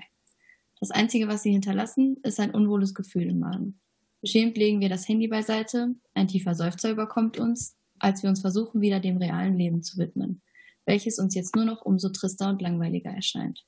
Das 0.80 0.92
Einzige, 0.92 1.28
was 1.28 1.44
sie 1.44 1.52
hinterlassen, 1.52 2.16
ist 2.24 2.40
ein 2.40 2.52
unwohles 2.52 2.94
Gefühl 2.94 3.32
im 3.32 3.40
Magen. 3.40 3.82
Beschämt 4.22 4.58
legen 4.58 4.82
wir 4.82 4.90
das 4.90 5.08
Handy 5.08 5.28
beiseite, 5.28 5.96
ein 6.14 6.28
tiefer 6.28 6.56
Seufzer 6.56 6.90
überkommt 6.90 7.38
uns, 7.38 7.78
als 8.00 8.24
wir 8.24 8.30
uns 8.30 8.42
versuchen, 8.42 8.82
wieder 8.82 9.00
dem 9.00 9.18
realen 9.18 9.58
Leben 9.58 9.84
zu 9.84 9.98
widmen, 9.98 10.42
welches 10.86 11.20
uns 11.20 11.36
jetzt 11.36 11.56
nur 11.56 11.66
noch 11.66 11.84
umso 11.84 12.10
trister 12.10 12.50
und 12.50 12.62
langweiliger 12.62 13.12
erscheint. 13.12 13.64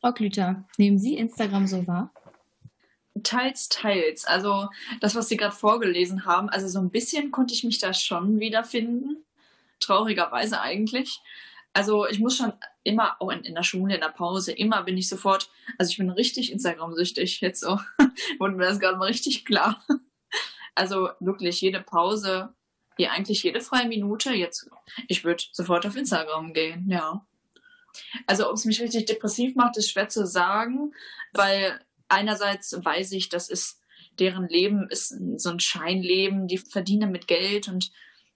Frau 0.00 0.12
Klüter, 0.12 0.66
nehmen 0.78 0.98
Sie 0.98 1.16
Instagram 1.16 1.68
so 1.68 1.86
wahr? 1.86 2.12
Teils, 3.22 3.68
teils. 3.68 4.24
Also 4.24 4.68
das, 5.00 5.14
was 5.14 5.28
Sie 5.28 5.36
gerade 5.36 5.54
vorgelesen 5.54 6.24
haben, 6.24 6.48
also 6.48 6.66
so 6.66 6.80
ein 6.80 6.90
bisschen 6.90 7.30
konnte 7.30 7.54
ich 7.54 7.62
mich 7.62 7.78
da 7.78 7.94
schon 7.94 8.40
wiederfinden. 8.40 9.24
Traurigerweise 9.78 10.60
eigentlich. 10.60 11.20
Also 11.72 12.06
ich 12.08 12.18
muss 12.18 12.36
schon 12.36 12.52
immer, 12.84 13.16
auch 13.20 13.30
in, 13.30 13.44
in 13.44 13.54
der 13.54 13.62
Schule, 13.62 13.94
in 13.94 14.00
der 14.00 14.08
Pause, 14.08 14.52
immer 14.52 14.82
bin 14.82 14.96
ich 14.96 15.08
sofort, 15.08 15.50
also 15.78 15.90
ich 15.90 15.98
bin 15.98 16.10
richtig 16.10 16.52
Instagram-süchtig 16.52 17.40
jetzt 17.40 17.60
so. 17.60 17.78
Wurde 18.38 18.54
mir 18.54 18.64
das 18.64 18.80
gerade 18.80 18.98
mal 18.98 19.06
richtig 19.06 19.44
klar. 19.44 19.84
Also 20.74 21.10
wirklich 21.20 21.60
jede 21.60 21.80
Pause, 21.80 22.54
ja 22.98 23.10
eigentlich 23.10 23.42
jede 23.42 23.60
freie 23.60 23.88
Minute, 23.88 24.32
jetzt, 24.32 24.70
ich 25.08 25.24
würde 25.24 25.44
sofort 25.52 25.86
auf 25.86 25.96
Instagram 25.96 26.52
gehen, 26.52 26.86
ja. 26.88 27.26
Also 28.26 28.48
ob 28.48 28.54
es 28.54 28.64
mich 28.64 28.80
richtig 28.80 29.04
depressiv 29.06 29.54
macht, 29.54 29.76
ist 29.76 29.90
schwer 29.90 30.08
zu 30.08 30.26
sagen, 30.26 30.94
weil 31.32 31.80
einerseits 32.08 32.72
weiß 32.82 33.12
ich, 33.12 33.28
das 33.28 33.50
ist 33.50 33.80
deren 34.18 34.48
Leben 34.48 34.88
ist 34.88 35.14
so 35.36 35.50
ein 35.50 35.60
Scheinleben, 35.60 36.46
die 36.46 36.58
verdienen 36.58 37.10
mit 37.10 37.26
Geld 37.26 37.68
und 37.68 37.92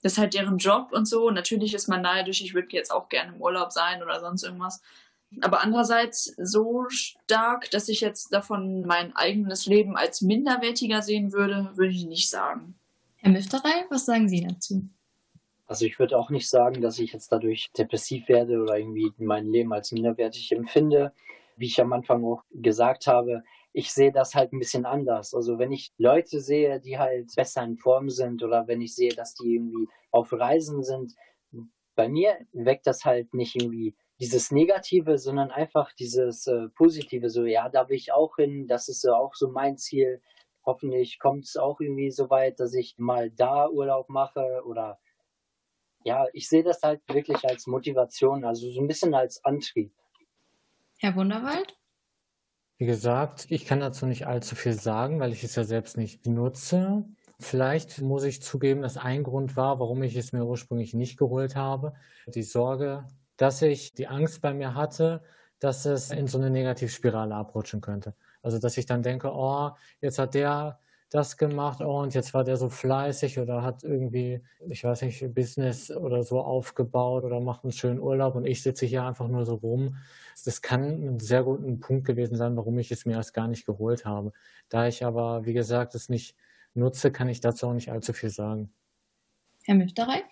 das 0.06 0.12
ist 0.12 0.18
halt 0.18 0.34
deren 0.34 0.58
Job 0.58 0.92
und 0.92 1.08
so. 1.08 1.30
Natürlich 1.30 1.74
ist 1.74 1.88
man 1.88 2.00
neidisch, 2.00 2.40
ich 2.40 2.54
würde 2.54 2.68
jetzt 2.70 2.92
auch 2.92 3.08
gerne 3.08 3.34
im 3.34 3.42
Urlaub 3.42 3.72
sein 3.72 4.04
oder 4.04 4.20
sonst 4.20 4.44
irgendwas. 4.44 4.80
Aber 5.40 5.64
andererseits 5.64 6.32
so 6.40 6.88
stark, 6.90 7.68
dass 7.72 7.88
ich 7.88 8.02
jetzt 8.02 8.32
davon 8.32 8.86
mein 8.86 9.16
eigenes 9.16 9.66
Leben 9.66 9.96
als 9.96 10.22
minderwertiger 10.22 11.02
sehen 11.02 11.32
würde, 11.32 11.72
würde 11.74 11.90
ich 11.90 12.06
nicht 12.06 12.30
sagen. 12.30 12.76
Herr 13.16 13.32
Müfterei, 13.32 13.84
was 13.90 14.06
sagen 14.06 14.28
Sie 14.28 14.46
dazu? 14.46 14.88
Also 15.66 15.86
ich 15.86 15.98
würde 15.98 16.16
auch 16.16 16.30
nicht 16.30 16.48
sagen, 16.48 16.80
dass 16.80 17.00
ich 17.00 17.12
jetzt 17.12 17.32
dadurch 17.32 17.72
depressiv 17.76 18.28
werde 18.28 18.62
oder 18.62 18.78
irgendwie 18.78 19.12
mein 19.18 19.50
Leben 19.50 19.72
als 19.72 19.90
minderwertig 19.90 20.52
empfinde. 20.52 21.12
Wie 21.56 21.66
ich 21.66 21.80
am 21.80 21.92
Anfang 21.92 22.24
auch 22.24 22.44
gesagt 22.52 23.08
habe, 23.08 23.42
ich 23.76 23.92
sehe 23.92 24.10
das 24.10 24.34
halt 24.34 24.54
ein 24.54 24.58
bisschen 24.58 24.86
anders. 24.86 25.34
Also 25.34 25.58
wenn 25.58 25.70
ich 25.70 25.92
Leute 25.98 26.40
sehe, 26.40 26.80
die 26.80 26.98
halt 26.98 27.30
besser 27.36 27.62
in 27.62 27.76
Form 27.76 28.08
sind 28.08 28.42
oder 28.42 28.66
wenn 28.66 28.80
ich 28.80 28.94
sehe, 28.94 29.14
dass 29.14 29.34
die 29.34 29.56
irgendwie 29.56 29.86
auf 30.10 30.32
Reisen 30.32 30.82
sind, 30.82 31.12
bei 31.94 32.08
mir 32.08 32.38
weckt 32.54 32.86
das 32.86 33.04
halt 33.04 33.34
nicht 33.34 33.54
irgendwie 33.54 33.94
dieses 34.18 34.50
Negative, 34.50 35.18
sondern 35.18 35.50
einfach 35.50 35.92
dieses 35.92 36.46
äh, 36.46 36.70
Positive, 36.70 37.28
so 37.28 37.44
ja, 37.44 37.68
da 37.68 37.86
will 37.90 37.96
ich 37.96 38.14
auch 38.14 38.36
hin, 38.36 38.66
das 38.66 38.88
ist 38.88 39.04
ja 39.04 39.12
auch 39.12 39.34
so 39.34 39.50
mein 39.50 39.76
Ziel. 39.76 40.22
Hoffentlich 40.64 41.18
kommt 41.18 41.44
es 41.44 41.58
auch 41.58 41.78
irgendwie 41.78 42.10
so 42.10 42.30
weit, 42.30 42.58
dass 42.60 42.72
ich 42.72 42.94
mal 42.96 43.30
da 43.30 43.68
Urlaub 43.68 44.08
mache 44.08 44.62
oder 44.64 44.98
ja, 46.02 46.24
ich 46.32 46.48
sehe 46.48 46.62
das 46.62 46.80
halt 46.82 47.02
wirklich 47.08 47.44
als 47.44 47.66
Motivation, 47.66 48.46
also 48.46 48.70
so 48.70 48.80
ein 48.80 48.88
bisschen 48.88 49.12
als 49.12 49.44
Antrieb. 49.44 49.92
Herr 50.98 51.14
Wunderwald? 51.14 51.76
Wie 52.78 52.86
gesagt, 52.86 53.46
ich 53.48 53.64
kann 53.64 53.80
dazu 53.80 54.04
nicht 54.04 54.26
allzu 54.26 54.54
viel 54.54 54.74
sagen, 54.74 55.18
weil 55.18 55.32
ich 55.32 55.42
es 55.42 55.54
ja 55.54 55.64
selbst 55.64 55.96
nicht 55.96 56.26
nutze. 56.26 57.04
Vielleicht 57.40 58.02
muss 58.02 58.24
ich 58.24 58.42
zugeben, 58.42 58.82
dass 58.82 58.98
ein 58.98 59.22
Grund 59.22 59.56
war, 59.56 59.80
warum 59.80 60.02
ich 60.02 60.14
es 60.16 60.32
mir 60.32 60.44
ursprünglich 60.44 60.92
nicht 60.92 61.18
geholt 61.18 61.56
habe. 61.56 61.94
Die 62.26 62.42
Sorge, 62.42 63.04
dass 63.38 63.62
ich 63.62 63.94
die 63.94 64.08
Angst 64.08 64.42
bei 64.42 64.52
mir 64.52 64.74
hatte, 64.74 65.22
dass 65.58 65.86
es 65.86 66.10
in 66.10 66.26
so 66.26 66.36
eine 66.38 66.50
Negativspirale 66.50 67.34
abrutschen 67.34 67.80
könnte. 67.80 68.14
Also, 68.42 68.58
dass 68.58 68.76
ich 68.76 68.84
dann 68.84 69.02
denke, 69.02 69.30
oh, 69.32 69.70
jetzt 70.00 70.18
hat 70.18 70.34
der 70.34 70.78
das 71.10 71.36
gemacht 71.36 71.80
oh, 71.80 72.00
und 72.00 72.14
jetzt 72.14 72.34
war 72.34 72.42
der 72.42 72.56
so 72.56 72.68
fleißig 72.68 73.38
oder 73.38 73.62
hat 73.62 73.84
irgendwie, 73.84 74.42
ich 74.68 74.82
weiß 74.82 75.02
nicht, 75.02 75.34
Business 75.34 75.90
oder 75.90 76.22
so 76.22 76.40
aufgebaut 76.40 77.24
oder 77.24 77.40
macht 77.40 77.64
einen 77.64 77.72
schönen 77.72 78.00
Urlaub 78.00 78.34
und 78.34 78.44
ich 78.44 78.62
sitze 78.62 78.86
hier 78.86 79.04
einfach 79.04 79.28
nur 79.28 79.44
so 79.44 79.54
rum. 79.54 79.96
Das 80.44 80.62
kann 80.62 81.14
ein 81.14 81.20
sehr 81.20 81.44
guter 81.44 81.62
Punkt 81.80 82.06
gewesen 82.06 82.36
sein, 82.36 82.56
warum 82.56 82.78
ich 82.78 82.90
es 82.90 83.06
mir 83.06 83.14
erst 83.14 83.34
gar 83.34 83.46
nicht 83.46 83.66
geholt 83.66 84.04
habe. 84.04 84.32
Da 84.68 84.88
ich 84.88 85.04
aber, 85.04 85.44
wie 85.46 85.52
gesagt, 85.52 85.94
es 85.94 86.08
nicht 86.08 86.36
nutze, 86.74 87.12
kann 87.12 87.28
ich 87.28 87.40
dazu 87.40 87.68
auch 87.68 87.72
nicht 87.72 87.90
allzu 87.90 88.12
viel 88.12 88.30
sagen. 88.30 88.72
Herr 89.64 89.76
Müfterei? 89.76 90.24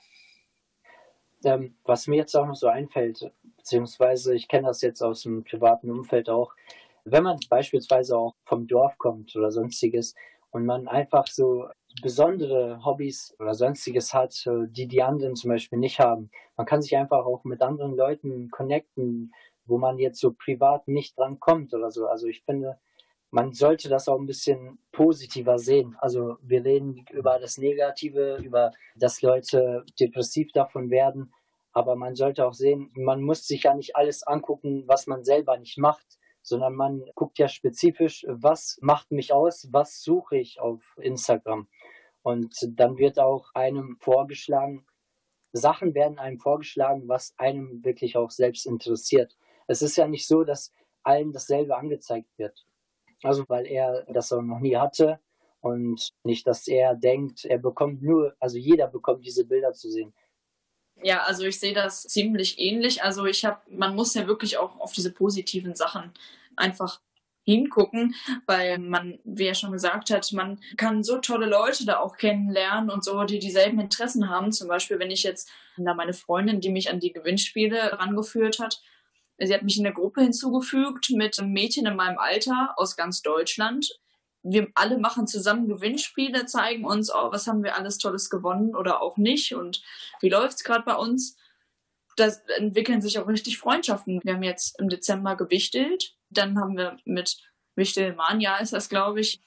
Ähm, 1.44 1.76
was 1.84 2.06
mir 2.06 2.16
jetzt 2.16 2.34
auch 2.34 2.46
noch 2.46 2.54
so 2.56 2.68
einfällt, 2.68 3.30
beziehungsweise 3.56 4.34
ich 4.34 4.48
kenne 4.48 4.68
das 4.68 4.80
jetzt 4.80 5.02
aus 5.02 5.22
dem 5.22 5.44
privaten 5.44 5.90
Umfeld 5.90 6.28
auch, 6.28 6.54
wenn 7.04 7.22
man 7.22 7.38
beispielsweise 7.50 8.16
auch 8.16 8.34
vom 8.44 8.66
Dorf 8.66 8.96
kommt 8.98 9.36
oder 9.36 9.50
sonstiges, 9.50 10.14
und 10.54 10.66
man 10.66 10.86
einfach 10.86 11.26
so 11.26 11.66
besondere 12.00 12.84
Hobbys 12.84 13.34
oder 13.40 13.54
sonstiges 13.54 14.14
hat, 14.14 14.48
die 14.68 14.86
die 14.86 15.02
anderen 15.02 15.34
zum 15.34 15.50
Beispiel 15.50 15.80
nicht 15.80 15.98
haben. 15.98 16.30
Man 16.56 16.64
kann 16.64 16.80
sich 16.80 16.96
einfach 16.96 17.26
auch 17.26 17.42
mit 17.42 17.60
anderen 17.60 17.96
Leuten 17.96 18.50
connecten, 18.50 19.34
wo 19.66 19.78
man 19.78 19.98
jetzt 19.98 20.20
so 20.20 20.32
privat 20.32 20.86
nicht 20.86 21.18
dran 21.18 21.40
kommt 21.40 21.74
oder 21.74 21.90
so. 21.90 22.06
Also 22.06 22.28
ich 22.28 22.44
finde, 22.44 22.78
man 23.32 23.52
sollte 23.52 23.88
das 23.88 24.08
auch 24.08 24.16
ein 24.16 24.26
bisschen 24.26 24.78
positiver 24.92 25.58
sehen. 25.58 25.96
Also 25.98 26.36
wir 26.40 26.64
reden 26.64 27.04
über 27.10 27.40
das 27.40 27.58
Negative, 27.58 28.36
über 28.36 28.70
dass 28.94 29.22
Leute 29.22 29.84
depressiv 29.98 30.52
davon 30.52 30.88
werden. 30.88 31.32
Aber 31.72 31.96
man 31.96 32.14
sollte 32.14 32.46
auch 32.46 32.54
sehen, 32.54 32.92
man 32.94 33.22
muss 33.22 33.44
sich 33.48 33.64
ja 33.64 33.74
nicht 33.74 33.96
alles 33.96 34.22
angucken, 34.22 34.84
was 34.86 35.08
man 35.08 35.24
selber 35.24 35.58
nicht 35.58 35.78
macht 35.78 36.16
sondern 36.44 36.74
man 36.74 37.02
guckt 37.14 37.38
ja 37.38 37.48
spezifisch, 37.48 38.24
was 38.28 38.78
macht 38.82 39.10
mich 39.10 39.32
aus, 39.32 39.66
was 39.72 40.02
suche 40.02 40.36
ich 40.36 40.60
auf 40.60 40.82
Instagram. 41.00 41.68
Und 42.22 42.54
dann 42.68 42.98
wird 42.98 43.18
auch 43.18 43.52
einem 43.54 43.96
vorgeschlagen, 43.98 44.86
Sachen 45.52 45.94
werden 45.94 46.18
einem 46.18 46.38
vorgeschlagen, 46.38 47.08
was 47.08 47.34
einem 47.38 47.82
wirklich 47.84 48.16
auch 48.16 48.30
selbst 48.30 48.66
interessiert. 48.66 49.36
Es 49.66 49.82
ist 49.82 49.96
ja 49.96 50.06
nicht 50.06 50.26
so, 50.26 50.44
dass 50.44 50.70
allen 51.02 51.32
dasselbe 51.32 51.76
angezeigt 51.76 52.28
wird. 52.36 52.66
Also 53.22 53.44
weil 53.48 53.66
er 53.66 54.04
das 54.12 54.32
auch 54.32 54.42
noch 54.42 54.60
nie 54.60 54.76
hatte 54.76 55.20
und 55.60 56.12
nicht, 56.24 56.46
dass 56.46 56.68
er 56.68 56.94
denkt, 56.94 57.46
er 57.46 57.58
bekommt 57.58 58.02
nur, 58.02 58.34
also 58.38 58.58
jeder 58.58 58.88
bekommt 58.88 59.24
diese 59.24 59.46
Bilder 59.46 59.72
zu 59.72 59.90
sehen. 59.90 60.12
Ja, 61.04 61.22
also 61.24 61.44
ich 61.44 61.60
sehe 61.60 61.74
das 61.74 62.04
ziemlich 62.04 62.58
ähnlich. 62.58 63.02
Also 63.02 63.26
ich 63.26 63.44
habe, 63.44 63.60
man 63.68 63.94
muss 63.94 64.14
ja 64.14 64.26
wirklich 64.26 64.56
auch 64.56 64.80
auf 64.80 64.92
diese 64.92 65.12
positiven 65.12 65.74
Sachen 65.74 66.14
einfach 66.56 66.98
hingucken, 67.42 68.14
weil 68.46 68.78
man, 68.78 69.18
wie 69.22 69.44
er 69.44 69.54
schon 69.54 69.72
gesagt 69.72 70.08
hat, 70.08 70.32
man 70.32 70.58
kann 70.78 71.04
so 71.04 71.18
tolle 71.18 71.44
Leute 71.44 71.84
da 71.84 71.98
auch 71.98 72.16
kennenlernen 72.16 72.88
und 72.88 73.04
so, 73.04 73.22
die 73.24 73.38
dieselben 73.38 73.78
Interessen 73.80 74.30
haben. 74.30 74.50
Zum 74.50 74.66
Beispiel, 74.66 74.98
wenn 74.98 75.10
ich 75.10 75.24
jetzt, 75.24 75.50
na, 75.76 75.92
meine 75.92 76.14
Freundin, 76.14 76.62
die 76.62 76.70
mich 76.70 76.88
an 76.88 77.00
die 77.00 77.12
Gewinnspiele 77.12 77.98
rangeführt 77.98 78.58
hat, 78.58 78.80
sie 79.38 79.52
hat 79.52 79.62
mich 79.62 79.76
in 79.78 79.84
eine 79.84 79.94
Gruppe 79.94 80.22
hinzugefügt 80.22 81.10
mit 81.10 81.38
Mädchen 81.42 81.84
in 81.84 81.96
meinem 81.96 82.16
Alter 82.16 82.72
aus 82.76 82.96
ganz 82.96 83.20
Deutschland 83.20 83.90
wir 84.44 84.68
alle 84.74 84.98
machen 84.98 85.26
zusammen 85.26 85.68
Gewinnspiele, 85.68 86.46
zeigen 86.46 86.84
uns, 86.84 87.12
oh, 87.12 87.32
was 87.32 87.46
haben 87.46 87.64
wir 87.64 87.76
alles 87.76 87.98
Tolles 87.98 88.28
gewonnen 88.28 88.76
oder 88.76 89.00
auch 89.02 89.16
nicht 89.16 89.54
und 89.54 89.82
wie 90.20 90.28
läuft 90.28 90.58
es 90.58 90.64
gerade 90.64 90.84
bei 90.84 90.94
uns. 90.94 91.36
Da 92.16 92.28
entwickeln 92.58 93.00
sich 93.00 93.18
auch 93.18 93.26
richtig 93.26 93.58
Freundschaften. 93.58 94.20
Wir 94.22 94.34
haben 94.34 94.42
jetzt 94.42 94.78
im 94.78 94.88
Dezember 94.88 95.34
gewichtelt. 95.34 96.14
Dann 96.28 96.60
haben 96.60 96.76
wir 96.76 96.98
mit 97.04 97.38
Wichtelmania 97.74 98.58
ist 98.58 98.72
das, 98.72 98.88
glaube 98.88 99.20
ich, 99.20 99.40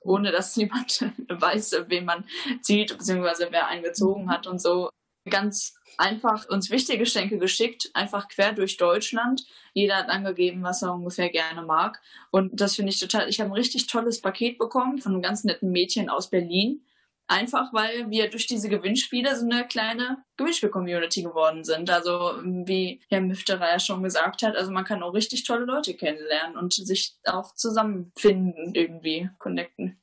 ohne 0.00 0.30
dass 0.32 0.56
jemand 0.56 1.04
weiß, 1.28 1.84
wen 1.88 2.04
man 2.04 2.24
zieht, 2.62 2.96
beziehungsweise 2.96 3.48
wer 3.50 3.66
einen 3.66 3.82
gezogen 3.82 4.30
hat 4.30 4.46
und 4.46 4.60
so, 4.60 4.88
ganz 5.30 5.74
einfach 5.98 6.48
uns 6.48 6.70
wichtige 6.70 6.98
Geschenke 6.98 7.38
geschickt, 7.38 7.90
einfach 7.94 8.28
quer 8.28 8.52
durch 8.52 8.76
Deutschland. 8.76 9.44
Jeder 9.72 9.96
hat 9.96 10.08
angegeben, 10.08 10.62
was 10.62 10.82
er 10.82 10.94
ungefähr 10.94 11.30
gerne 11.30 11.62
mag. 11.62 12.00
Und 12.30 12.60
das 12.60 12.76
finde 12.76 12.92
ich 12.92 13.00
total, 13.00 13.28
ich 13.28 13.40
habe 13.40 13.50
ein 13.50 13.54
richtig 13.54 13.86
tolles 13.86 14.20
Paket 14.20 14.58
bekommen 14.58 14.98
von 14.98 15.12
einem 15.12 15.22
ganz 15.22 15.44
netten 15.44 15.70
Mädchen 15.70 16.08
aus 16.08 16.30
Berlin. 16.30 16.82
Einfach 17.28 17.72
weil 17.72 18.08
wir 18.08 18.30
durch 18.30 18.46
diese 18.46 18.68
Gewinnspiele 18.68 19.34
so 19.34 19.44
eine 19.44 19.66
kleine 19.66 20.18
Gewinnspiel-Community 20.36 21.22
geworden 21.22 21.64
sind. 21.64 21.90
Also 21.90 22.40
wie 22.44 23.00
Herr 23.08 23.20
Müfterer 23.20 23.68
ja 23.68 23.80
schon 23.80 24.04
gesagt 24.04 24.42
hat, 24.42 24.54
also 24.54 24.70
man 24.70 24.84
kann 24.84 25.02
auch 25.02 25.12
richtig 25.12 25.42
tolle 25.42 25.64
Leute 25.64 25.94
kennenlernen 25.94 26.56
und 26.56 26.72
sich 26.72 27.16
auch 27.24 27.52
zusammenfinden, 27.54 28.74
irgendwie 28.74 29.28
connecten. 29.40 30.00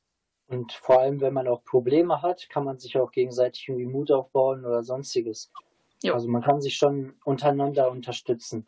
Und 0.53 0.71
vor 0.71 1.01
allem, 1.01 1.19
wenn 1.19 1.33
man 1.33 1.47
auch 1.47 1.63
Probleme 1.63 2.21
hat, 2.21 2.47
kann 2.49 2.63
man 2.63 2.77
sich 2.77 2.95
auch 2.97 3.11
gegenseitig 3.11 3.67
irgendwie 3.67 3.87
Mut 3.87 4.11
aufbauen 4.11 4.65
oder 4.65 4.83
sonstiges. 4.83 5.51
Jo. 6.03 6.13
Also 6.13 6.27
man 6.27 6.43
kann 6.43 6.61
sich 6.61 6.75
schon 6.75 7.13
untereinander 7.25 7.89
unterstützen. 7.89 8.67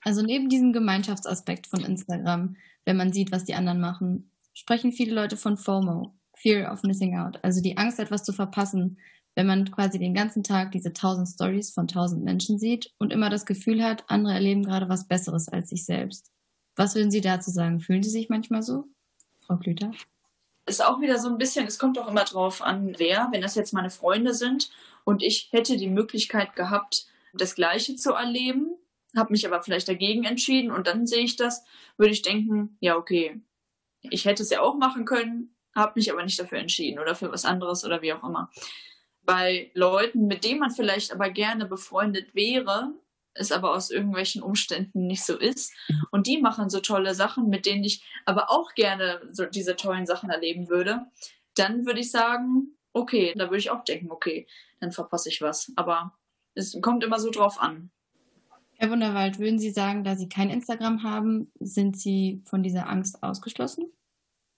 Also 0.00 0.22
neben 0.22 0.48
diesem 0.48 0.72
Gemeinschaftsaspekt 0.72 1.68
von 1.68 1.84
Instagram, 1.84 2.56
wenn 2.84 2.96
man 2.96 3.12
sieht, 3.12 3.30
was 3.30 3.44
die 3.44 3.54
anderen 3.54 3.80
machen, 3.80 4.32
sprechen 4.52 4.90
viele 4.90 5.14
Leute 5.14 5.36
von 5.36 5.56
FOMO, 5.56 6.12
Fear 6.34 6.72
of 6.72 6.82
Missing 6.82 7.16
Out, 7.18 7.38
also 7.42 7.62
die 7.62 7.76
Angst, 7.76 8.00
etwas 8.00 8.24
zu 8.24 8.32
verpassen, 8.32 8.98
wenn 9.36 9.46
man 9.46 9.70
quasi 9.70 9.98
den 9.98 10.14
ganzen 10.14 10.42
Tag 10.42 10.72
diese 10.72 10.92
tausend 10.92 11.28
Stories 11.28 11.72
von 11.72 11.86
tausend 11.86 12.24
Menschen 12.24 12.58
sieht 12.58 12.92
und 12.98 13.12
immer 13.12 13.30
das 13.30 13.46
Gefühl 13.46 13.82
hat, 13.82 14.04
andere 14.08 14.34
erleben 14.34 14.64
gerade 14.64 14.88
was 14.88 15.06
Besseres 15.06 15.48
als 15.48 15.70
sich 15.70 15.84
selbst. 15.84 16.32
Was 16.74 16.96
würden 16.96 17.12
Sie 17.12 17.20
dazu 17.20 17.50
sagen? 17.52 17.80
Fühlen 17.80 18.02
Sie 18.02 18.10
sich 18.10 18.28
manchmal 18.28 18.62
so, 18.62 18.84
Frau 19.46 19.56
Klüter? 19.56 19.92
Ist 20.66 20.84
auch 20.84 21.00
wieder 21.00 21.18
so 21.18 21.28
ein 21.28 21.38
bisschen, 21.38 21.66
es 21.66 21.78
kommt 21.78 21.98
auch 21.98 22.08
immer 22.08 22.24
drauf 22.24 22.62
an, 22.62 22.94
wer, 22.98 23.28
wenn 23.32 23.42
das 23.42 23.54
jetzt 23.54 23.74
meine 23.74 23.90
Freunde 23.90 24.32
sind 24.32 24.70
und 25.04 25.22
ich 25.22 25.48
hätte 25.50 25.76
die 25.76 25.90
Möglichkeit 25.90 26.56
gehabt, 26.56 27.06
das 27.34 27.54
Gleiche 27.54 27.96
zu 27.96 28.12
erleben, 28.12 28.74
habe 29.16 29.32
mich 29.32 29.46
aber 29.46 29.62
vielleicht 29.62 29.88
dagegen 29.88 30.24
entschieden 30.24 30.70
und 30.70 30.86
dann 30.86 31.06
sehe 31.06 31.24
ich 31.24 31.36
das, 31.36 31.64
würde 31.96 32.12
ich 32.12 32.22
denken, 32.22 32.76
ja, 32.80 32.96
okay, 32.96 33.40
ich 34.00 34.24
hätte 34.24 34.42
es 34.42 34.50
ja 34.50 34.60
auch 34.60 34.76
machen 34.76 35.04
können, 35.04 35.54
habe 35.74 35.92
mich 35.96 36.10
aber 36.10 36.22
nicht 36.22 36.38
dafür 36.38 36.58
entschieden 36.58 36.98
oder 36.98 37.14
für 37.14 37.30
was 37.30 37.44
anderes 37.44 37.84
oder 37.84 38.02
wie 38.02 38.12
auch 38.12 38.24
immer. 38.24 38.50
Bei 39.22 39.70
Leuten, 39.74 40.26
mit 40.26 40.44
denen 40.44 40.60
man 40.60 40.70
vielleicht 40.70 41.12
aber 41.12 41.30
gerne 41.30 41.66
befreundet 41.66 42.34
wäre, 42.34 42.92
es 43.34 43.52
aber 43.52 43.74
aus 43.74 43.90
irgendwelchen 43.90 44.42
Umständen 44.42 45.06
nicht 45.06 45.24
so 45.24 45.36
ist. 45.36 45.74
Und 46.10 46.26
die 46.26 46.38
machen 46.38 46.70
so 46.70 46.80
tolle 46.80 47.14
Sachen, 47.14 47.48
mit 47.48 47.66
denen 47.66 47.84
ich 47.84 48.04
aber 48.24 48.50
auch 48.50 48.74
gerne 48.74 49.20
so 49.32 49.44
diese 49.46 49.76
tollen 49.76 50.06
Sachen 50.06 50.30
erleben 50.30 50.68
würde. 50.68 51.06
Dann 51.54 51.86
würde 51.86 52.00
ich 52.00 52.10
sagen, 52.10 52.76
okay, 52.92 53.34
da 53.36 53.44
würde 53.44 53.58
ich 53.58 53.70
auch 53.70 53.84
denken, 53.84 54.10
okay, 54.10 54.46
dann 54.80 54.92
verpasse 54.92 55.28
ich 55.28 55.42
was. 55.42 55.72
Aber 55.76 56.14
es 56.54 56.78
kommt 56.80 57.04
immer 57.04 57.18
so 57.18 57.30
drauf 57.30 57.60
an. 57.60 57.90
Herr 58.76 58.90
Wunderwald, 58.90 59.38
würden 59.38 59.58
Sie 59.58 59.70
sagen, 59.70 60.04
da 60.04 60.16
Sie 60.16 60.28
kein 60.28 60.50
Instagram 60.50 61.02
haben, 61.02 61.52
sind 61.60 61.96
Sie 61.96 62.42
von 62.44 62.62
dieser 62.62 62.88
Angst 62.88 63.22
ausgeschlossen? 63.22 63.92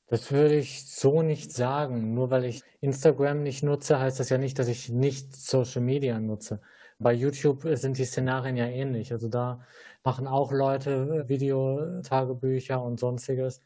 Das 0.08 0.30
würde 0.30 0.56
ich 0.56 0.86
so 0.86 1.22
nicht 1.22 1.52
sagen. 1.52 2.14
Nur 2.14 2.30
weil 2.30 2.44
ich 2.44 2.62
Instagram 2.80 3.42
nicht 3.42 3.62
nutze, 3.62 3.98
heißt 3.98 4.20
das 4.20 4.28
ja 4.28 4.38
nicht, 4.38 4.58
dass 4.58 4.68
ich 4.68 4.88
nicht 4.88 5.34
Social 5.34 5.82
Media 5.82 6.18
nutze. 6.20 6.60
Bei 6.98 7.12
YouTube 7.12 7.62
sind 7.72 7.98
die 7.98 8.04
Szenarien 8.04 8.56
ja 8.56 8.66
ähnlich. 8.66 9.12
Also 9.12 9.28
da 9.28 9.60
machen 10.02 10.26
auch 10.26 10.52
Leute 10.52 11.28
Videotagebücher 11.28 12.82
und 12.82 12.98
sonstiges. 12.98 13.62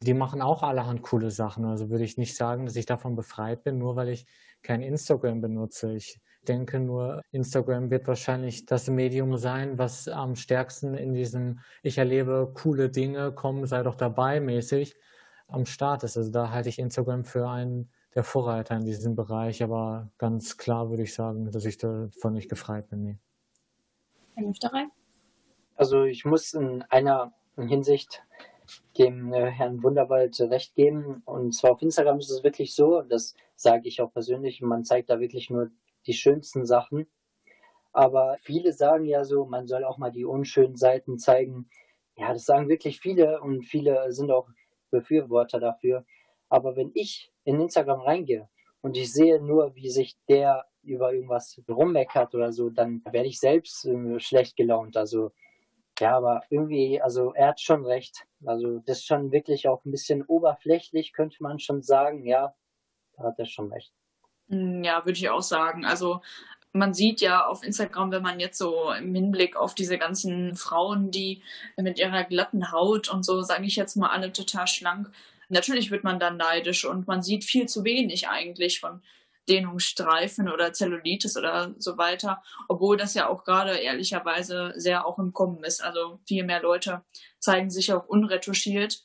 Die 0.00 0.14
machen 0.14 0.42
auch 0.42 0.62
allerhand 0.62 1.02
coole 1.02 1.30
Sachen. 1.30 1.64
Also 1.64 1.90
würde 1.90 2.04
ich 2.04 2.18
nicht 2.18 2.36
sagen, 2.36 2.66
dass 2.66 2.76
ich 2.76 2.86
davon 2.86 3.14
befreit 3.14 3.62
bin, 3.62 3.78
nur 3.78 3.94
weil 3.94 4.08
ich 4.08 4.26
kein 4.62 4.82
Instagram 4.82 5.40
benutze. 5.40 5.92
Ich 5.94 6.20
denke 6.48 6.80
nur, 6.80 7.22
Instagram 7.30 7.90
wird 7.90 8.08
wahrscheinlich 8.08 8.66
das 8.66 8.88
Medium 8.88 9.36
sein, 9.36 9.78
was 9.78 10.08
am 10.08 10.34
stärksten 10.34 10.94
in 10.94 11.14
diesem 11.14 11.60
Ich 11.82 11.98
erlebe 11.98 12.50
coole 12.54 12.90
Dinge, 12.90 13.32
komm, 13.32 13.64
sei 13.66 13.82
doch 13.84 13.94
dabei 13.94 14.40
mäßig 14.40 14.96
am 15.46 15.66
Start 15.66 16.02
ist. 16.02 16.16
Also 16.16 16.32
da 16.32 16.50
halte 16.50 16.68
ich 16.68 16.78
Instagram 16.78 17.24
für 17.24 17.48
einen 17.48 17.90
der 18.14 18.24
Vorreiter 18.24 18.76
in 18.76 18.84
diesem 18.84 19.16
Bereich, 19.16 19.62
aber 19.62 20.10
ganz 20.18 20.58
klar 20.58 20.90
würde 20.90 21.02
ich 21.02 21.14
sagen, 21.14 21.50
dass 21.50 21.64
ich 21.64 21.78
davon 21.78 22.34
nicht 22.34 22.48
gefreit 22.48 22.88
bin. 22.90 23.02
Nee. 23.02 23.18
Herr? 24.36 24.90
Also 25.76 26.04
ich 26.04 26.24
muss 26.24 26.52
in 26.52 26.82
einer 26.82 27.32
Hinsicht 27.56 28.22
dem 28.98 29.32
äh, 29.32 29.50
Herrn 29.50 29.82
Wunderwald 29.82 30.38
recht 30.40 30.74
geben. 30.74 31.22
Und 31.24 31.54
zwar 31.54 31.72
auf 31.72 31.82
Instagram 31.82 32.18
ist 32.18 32.30
es 32.30 32.44
wirklich 32.44 32.74
so, 32.74 33.02
das 33.02 33.34
sage 33.56 33.88
ich 33.88 34.00
auch 34.00 34.12
persönlich, 34.12 34.60
man 34.60 34.84
zeigt 34.84 35.10
da 35.10 35.20
wirklich 35.20 35.50
nur 35.50 35.70
die 36.06 36.14
schönsten 36.14 36.66
Sachen. 36.66 37.06
Aber 37.92 38.38
viele 38.40 38.72
sagen 38.72 39.04
ja 39.04 39.24
so, 39.24 39.44
man 39.44 39.66
soll 39.66 39.84
auch 39.84 39.98
mal 39.98 40.12
die 40.12 40.24
unschönen 40.24 40.76
Seiten 40.76 41.18
zeigen. 41.18 41.68
Ja, 42.16 42.32
das 42.32 42.44
sagen 42.44 42.68
wirklich 42.68 43.00
viele 43.00 43.40
und 43.40 43.64
viele 43.64 44.12
sind 44.12 44.30
auch 44.30 44.48
Befürworter 44.90 45.60
dafür. 45.60 46.04
Aber 46.48 46.76
wenn 46.76 46.90
ich 46.94 47.31
in 47.44 47.60
Instagram 47.60 48.00
reingehe 48.00 48.48
und 48.80 48.96
ich 48.96 49.12
sehe 49.12 49.40
nur, 49.40 49.74
wie 49.74 49.90
sich 49.90 50.16
der 50.28 50.66
über 50.82 51.12
irgendwas 51.12 51.60
rummeckert 51.68 52.34
oder 52.34 52.52
so, 52.52 52.68
dann 52.68 53.02
werde 53.04 53.28
ich 53.28 53.38
selbst 53.38 53.84
äh, 53.84 54.18
schlecht 54.18 54.56
gelaunt. 54.56 54.96
Also 54.96 55.30
ja, 56.00 56.16
aber 56.16 56.42
irgendwie, 56.50 57.00
also 57.00 57.32
er 57.34 57.48
hat 57.48 57.60
schon 57.60 57.84
recht. 57.86 58.24
Also 58.44 58.80
das 58.80 58.98
ist 58.98 59.06
schon 59.06 59.30
wirklich 59.30 59.68
auch 59.68 59.84
ein 59.84 59.92
bisschen 59.92 60.22
oberflächlich, 60.24 61.12
könnte 61.12 61.36
man 61.40 61.60
schon 61.60 61.82
sagen. 61.82 62.26
Ja, 62.26 62.54
da 63.16 63.24
hat 63.24 63.38
er 63.38 63.46
schon 63.46 63.72
recht. 63.72 63.92
Hm, 64.48 64.82
ja, 64.82 65.04
würde 65.04 65.18
ich 65.18 65.28
auch 65.28 65.42
sagen. 65.42 65.84
Also 65.84 66.20
man 66.72 66.94
sieht 66.94 67.20
ja 67.20 67.46
auf 67.46 67.62
Instagram, 67.62 68.10
wenn 68.10 68.22
man 68.22 68.40
jetzt 68.40 68.58
so 68.58 68.90
im 68.92 69.14
Hinblick 69.14 69.56
auf 69.56 69.74
diese 69.74 69.98
ganzen 69.98 70.56
Frauen, 70.56 71.10
die 71.10 71.42
mit 71.76 71.98
ihrer 71.98 72.24
glatten 72.24 72.72
Haut 72.72 73.08
und 73.08 73.24
so, 73.24 73.42
sage 73.42 73.66
ich 73.66 73.76
jetzt 73.76 73.96
mal, 73.96 74.08
alle 74.08 74.32
total 74.32 74.66
schlank, 74.66 75.10
natürlich 75.48 75.90
wird 75.90 76.04
man 76.04 76.18
dann 76.18 76.36
neidisch 76.36 76.84
und 76.84 77.06
man 77.06 77.22
sieht 77.22 77.44
viel 77.44 77.66
zu 77.66 77.84
wenig 77.84 78.28
eigentlich 78.28 78.80
von 78.80 79.02
Dehnungsstreifen 79.48 80.48
oder 80.48 80.72
Zellulitis 80.72 81.36
oder 81.36 81.74
so 81.78 81.98
weiter, 81.98 82.42
obwohl 82.68 82.96
das 82.96 83.14
ja 83.14 83.28
auch 83.28 83.44
gerade 83.44 83.72
ehrlicherweise 83.72 84.72
sehr 84.76 85.04
auch 85.04 85.18
im 85.18 85.32
Kommen 85.32 85.64
ist. 85.64 85.82
Also 85.82 86.20
viel 86.26 86.44
mehr 86.44 86.62
Leute 86.62 87.04
zeigen 87.40 87.70
sich 87.70 87.92
auch 87.92 88.06
unretuschiert, 88.06 89.02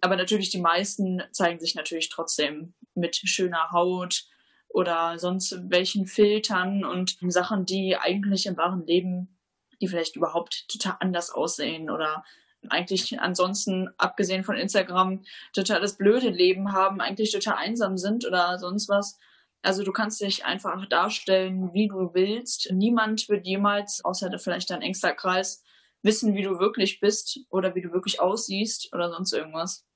aber 0.00 0.16
natürlich 0.16 0.50
die 0.50 0.60
meisten 0.60 1.22
zeigen 1.32 1.60
sich 1.60 1.74
natürlich 1.74 2.08
trotzdem 2.08 2.74
mit 2.94 3.16
schöner 3.16 3.70
Haut, 3.72 4.26
oder 4.74 5.20
sonst 5.20 5.56
welchen 5.70 6.06
Filtern 6.06 6.84
und 6.84 7.16
Sachen, 7.28 7.64
die 7.64 7.96
eigentlich 7.96 8.46
im 8.46 8.56
wahren 8.56 8.84
Leben, 8.84 9.38
die 9.80 9.86
vielleicht 9.86 10.16
überhaupt 10.16 10.68
total 10.68 10.96
anders 10.98 11.30
aussehen 11.30 11.90
oder 11.90 12.24
eigentlich 12.70 13.20
ansonsten, 13.20 13.88
abgesehen 13.98 14.44
von 14.44 14.56
Instagram, 14.56 15.22
total 15.52 15.80
das 15.80 15.96
blöde 15.96 16.30
Leben 16.30 16.72
haben, 16.72 17.00
eigentlich 17.00 17.32
total 17.32 17.56
einsam 17.56 17.98
sind 17.98 18.26
oder 18.26 18.58
sonst 18.58 18.88
was. 18.88 19.18
Also 19.62 19.82
du 19.82 19.92
kannst 19.92 20.20
dich 20.20 20.44
einfach 20.44 20.86
darstellen, 20.86 21.72
wie 21.72 21.88
du 21.88 22.12
willst. 22.12 22.70
Niemand 22.72 23.28
wird 23.28 23.46
jemals, 23.46 24.04
außer 24.04 24.30
vielleicht 24.38 24.70
dein 24.70 24.82
engster 24.82 25.14
Kreis, 25.14 25.62
wissen, 26.02 26.34
wie 26.34 26.42
du 26.42 26.58
wirklich 26.58 27.00
bist 27.00 27.40
oder 27.48 27.74
wie 27.74 27.80
du 27.80 27.92
wirklich 27.92 28.20
aussiehst 28.20 28.92
oder 28.92 29.10
sonst 29.10 29.32
irgendwas. 29.32 29.86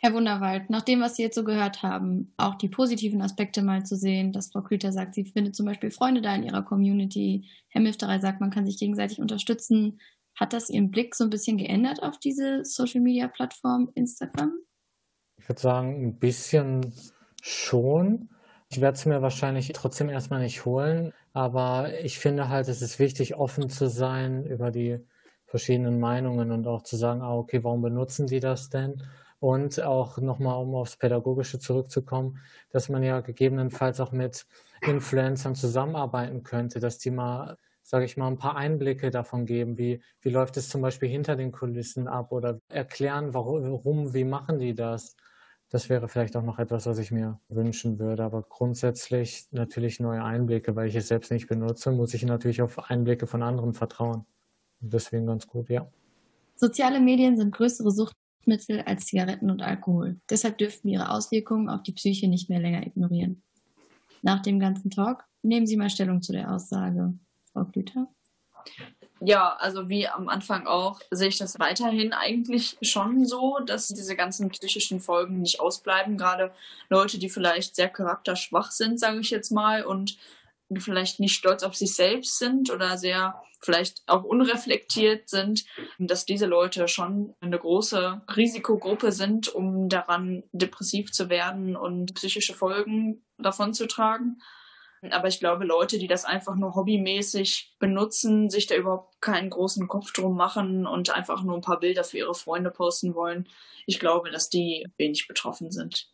Herr 0.00 0.14
Wunderwald, 0.14 0.70
nach 0.70 0.82
dem, 0.82 1.00
was 1.00 1.16
Sie 1.16 1.22
jetzt 1.22 1.34
so 1.34 1.42
gehört 1.42 1.82
haben, 1.82 2.32
auch 2.36 2.54
die 2.54 2.68
positiven 2.68 3.20
Aspekte 3.20 3.62
mal 3.62 3.84
zu 3.84 3.96
sehen, 3.96 4.32
dass 4.32 4.52
Frau 4.52 4.62
Klüter 4.62 4.92
sagt, 4.92 5.14
sie 5.14 5.24
findet 5.24 5.56
zum 5.56 5.66
Beispiel 5.66 5.90
Freunde 5.90 6.22
da 6.22 6.34
in 6.36 6.44
ihrer 6.44 6.62
Community. 6.62 7.48
Herr 7.68 7.80
Mifterei 7.80 8.20
sagt, 8.20 8.40
man 8.40 8.50
kann 8.50 8.64
sich 8.64 8.78
gegenseitig 8.78 9.20
unterstützen. 9.20 10.00
Hat 10.38 10.52
das 10.52 10.70
Ihren 10.70 10.90
Blick 10.92 11.16
so 11.16 11.24
ein 11.24 11.30
bisschen 11.30 11.58
geändert 11.58 12.02
auf 12.02 12.18
diese 12.18 12.64
Social-Media-Plattform 12.64 13.90
Instagram? 13.94 14.52
Ich 15.36 15.48
würde 15.48 15.60
sagen, 15.60 16.06
ein 16.06 16.18
bisschen 16.18 16.92
schon. 17.42 18.28
Ich 18.70 18.80
werde 18.80 18.96
es 18.96 19.04
mir 19.04 19.20
wahrscheinlich 19.20 19.72
trotzdem 19.72 20.08
erstmal 20.08 20.40
nicht 20.40 20.64
holen, 20.64 21.12
aber 21.32 21.98
ich 22.04 22.18
finde 22.18 22.48
halt, 22.48 22.68
es 22.68 22.82
ist 22.82 22.98
wichtig, 22.98 23.34
offen 23.34 23.68
zu 23.68 23.88
sein 23.88 24.44
über 24.44 24.70
die 24.70 25.00
verschiedenen 25.46 25.98
Meinungen 25.98 26.52
und 26.52 26.66
auch 26.68 26.82
zu 26.82 26.96
sagen, 26.96 27.22
ah, 27.22 27.34
okay, 27.34 27.64
warum 27.64 27.82
benutzen 27.82 28.26
die 28.26 28.40
das 28.40 28.68
denn? 28.68 29.02
Und 29.40 29.82
auch 29.82 30.18
nochmal, 30.18 30.62
um 30.62 30.74
aufs 30.74 30.96
Pädagogische 30.96 31.58
zurückzukommen, 31.58 32.38
dass 32.70 32.88
man 32.88 33.02
ja 33.02 33.20
gegebenenfalls 33.20 33.98
auch 34.00 34.12
mit 34.12 34.46
Influencern 34.82 35.54
zusammenarbeiten 35.54 36.42
könnte, 36.42 36.78
dass 36.78 36.98
die 36.98 37.10
mal, 37.10 37.56
sage 37.88 38.04
ich 38.04 38.16
mal, 38.16 38.28
ein 38.28 38.38
paar 38.38 38.56
Einblicke 38.56 39.10
davon 39.10 39.46
geben, 39.46 39.78
wie, 39.78 40.02
wie 40.20 40.28
läuft 40.28 40.56
es 40.56 40.68
zum 40.68 40.82
Beispiel 40.82 41.08
hinter 41.08 41.36
den 41.36 41.52
Kulissen 41.52 42.06
ab 42.06 42.32
oder 42.32 42.60
erklären, 42.68 43.32
warum, 43.32 44.12
wie 44.12 44.24
machen 44.24 44.58
die 44.58 44.74
das. 44.74 45.16
Das 45.70 45.88
wäre 45.88 46.08
vielleicht 46.08 46.36
auch 46.36 46.42
noch 46.42 46.58
etwas, 46.58 46.86
was 46.86 46.98
ich 46.98 47.10
mir 47.10 47.40
wünschen 47.48 47.98
würde. 47.98 48.24
Aber 48.24 48.42
grundsätzlich 48.42 49.48
natürlich 49.52 50.00
neue 50.00 50.22
Einblicke, 50.22 50.76
weil 50.76 50.88
ich 50.88 50.94
es 50.96 51.08
selbst 51.08 51.30
nicht 51.30 51.46
benutze, 51.46 51.90
muss 51.90 52.12
ich 52.12 52.24
natürlich 52.24 52.60
auf 52.60 52.90
Einblicke 52.90 53.26
von 53.26 53.42
anderen 53.42 53.72
vertrauen. 53.72 54.26
deswegen 54.80 55.26
ganz 55.26 55.46
gut, 55.46 55.70
ja. 55.70 55.90
Soziale 56.56 57.00
Medien 57.00 57.36
sind 57.36 57.54
größere 57.54 57.90
Sucht 57.90 58.16
Suchtmittel 58.48 58.80
als 58.82 59.06
Zigaretten 59.06 59.50
und 59.50 59.62
Alkohol. 59.62 60.20
Deshalb 60.30 60.58
dürften 60.58 60.88
wir 60.88 60.94
ihre 60.94 61.10
Auswirkungen 61.10 61.68
auf 61.68 61.82
die 61.82 61.92
Psyche 61.92 62.28
nicht 62.28 62.48
mehr 62.48 62.60
länger 62.60 62.86
ignorieren. 62.86 63.42
Nach 64.22 64.40
dem 64.40 64.58
ganzen 64.58 64.90
Talk 64.90 65.24
nehmen 65.42 65.66
Sie 65.66 65.76
mal 65.76 65.90
Stellung 65.90 66.22
zu 66.22 66.32
der 66.32 66.50
Aussage, 66.52 67.14
Frau 67.58 67.64
Klüter. 67.64 68.06
Ja, 69.20 69.56
also 69.56 69.88
wie 69.88 70.06
am 70.06 70.28
Anfang 70.28 70.66
auch, 70.66 71.00
sehe 71.10 71.28
ich 71.28 71.38
das 71.38 71.58
weiterhin 71.58 72.12
eigentlich 72.12 72.78
schon 72.82 73.26
so, 73.26 73.58
dass 73.58 73.88
diese 73.88 74.14
ganzen 74.14 74.48
psychischen 74.50 75.00
Folgen 75.00 75.40
nicht 75.40 75.58
ausbleiben. 75.58 76.16
Gerade 76.16 76.52
Leute, 76.88 77.18
die 77.18 77.28
vielleicht 77.28 77.74
sehr 77.74 77.88
charakterschwach 77.88 78.70
sind, 78.70 79.00
sage 79.00 79.18
ich 79.18 79.30
jetzt 79.30 79.50
mal, 79.50 79.84
und 79.84 80.18
vielleicht 80.76 81.18
nicht 81.18 81.34
stolz 81.34 81.64
auf 81.64 81.74
sich 81.74 81.94
selbst 81.94 82.38
sind 82.38 82.70
oder 82.70 82.96
sehr 82.96 83.42
vielleicht 83.60 84.02
auch 84.06 84.22
unreflektiert 84.22 85.28
sind, 85.28 85.64
dass 85.98 86.24
diese 86.24 86.46
Leute 86.46 86.86
schon 86.86 87.34
eine 87.40 87.58
große 87.58 88.20
Risikogruppe 88.36 89.10
sind, 89.10 89.48
um 89.48 89.88
daran 89.88 90.44
depressiv 90.52 91.10
zu 91.10 91.28
werden 91.28 91.74
und 91.74 92.14
psychische 92.14 92.54
Folgen 92.54 93.24
davon 93.36 93.74
zu 93.74 93.88
tragen. 93.88 94.40
Aber 95.10 95.28
ich 95.28 95.38
glaube, 95.38 95.64
Leute, 95.64 95.98
die 95.98 96.08
das 96.08 96.24
einfach 96.24 96.56
nur 96.56 96.74
hobbymäßig 96.74 97.76
benutzen, 97.78 98.50
sich 98.50 98.66
da 98.66 98.74
überhaupt 98.74 99.20
keinen 99.20 99.50
großen 99.50 99.86
Kopf 99.86 100.12
drum 100.12 100.36
machen 100.36 100.86
und 100.86 101.10
einfach 101.10 101.42
nur 101.42 101.54
ein 101.54 101.62
paar 101.62 101.78
Bilder 101.78 102.04
für 102.04 102.18
ihre 102.18 102.34
Freunde 102.34 102.70
posten 102.70 103.14
wollen, 103.14 103.48
ich 103.86 104.00
glaube, 104.00 104.30
dass 104.30 104.50
die 104.50 104.86
wenig 104.96 105.28
betroffen 105.28 105.70
sind. 105.70 106.10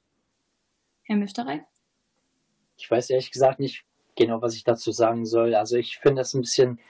Herr 1.02 1.16
Müfterei? 1.16 1.66
Ich 2.76 2.90
weiß 2.90 3.10
ehrlich 3.10 3.30
gesagt 3.30 3.58
nicht 3.58 3.84
genau, 4.16 4.42
was 4.42 4.54
ich 4.54 4.64
dazu 4.64 4.92
sagen 4.92 5.26
soll. 5.26 5.54
Also 5.54 5.76
ich 5.76 5.98
finde 5.98 6.20
das 6.20 6.34
ein 6.34 6.42
bisschen 6.42 6.80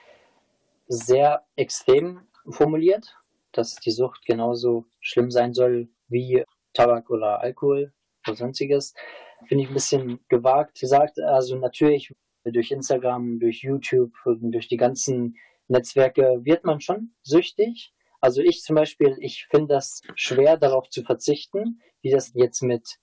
sehr 0.87 1.45
extrem 1.55 2.27
formuliert, 2.49 3.15
dass 3.51 3.75
die 3.75 3.91
Sucht 3.91 4.25
genauso 4.25 4.85
schlimm 4.99 5.31
sein 5.31 5.53
soll 5.53 5.89
wie 6.07 6.43
Tabak 6.73 7.09
oder 7.09 7.39
Alkohol 7.39 7.93
oder 8.27 8.35
sonstiges. 8.35 8.93
Finde 9.47 9.63
ich 9.63 9.69
ein 9.69 9.73
bisschen 9.73 10.19
gewagt 10.29 10.79
gesagt. 10.79 11.19
Also 11.19 11.55
natürlich 11.57 12.13
durch 12.43 12.71
Instagram, 12.71 13.39
durch 13.39 13.63
YouTube 13.63 14.13
durch 14.25 14.67
die 14.67 14.77
ganzen 14.77 15.35
Netzwerke 15.67 16.41
wird 16.43 16.63
man 16.63 16.79
schon 16.79 17.13
süchtig. 17.23 17.93
Also 18.21 18.41
ich 18.41 18.61
zum 18.61 18.75
Beispiel, 18.75 19.17
ich 19.19 19.47
finde 19.49 19.75
das 19.75 20.01
schwer 20.15 20.57
darauf 20.57 20.89
zu 20.89 21.03
verzichten, 21.03 21.81
wie 22.01 22.11
das 22.11 22.31
jetzt 22.33 22.61
mit 22.61 22.97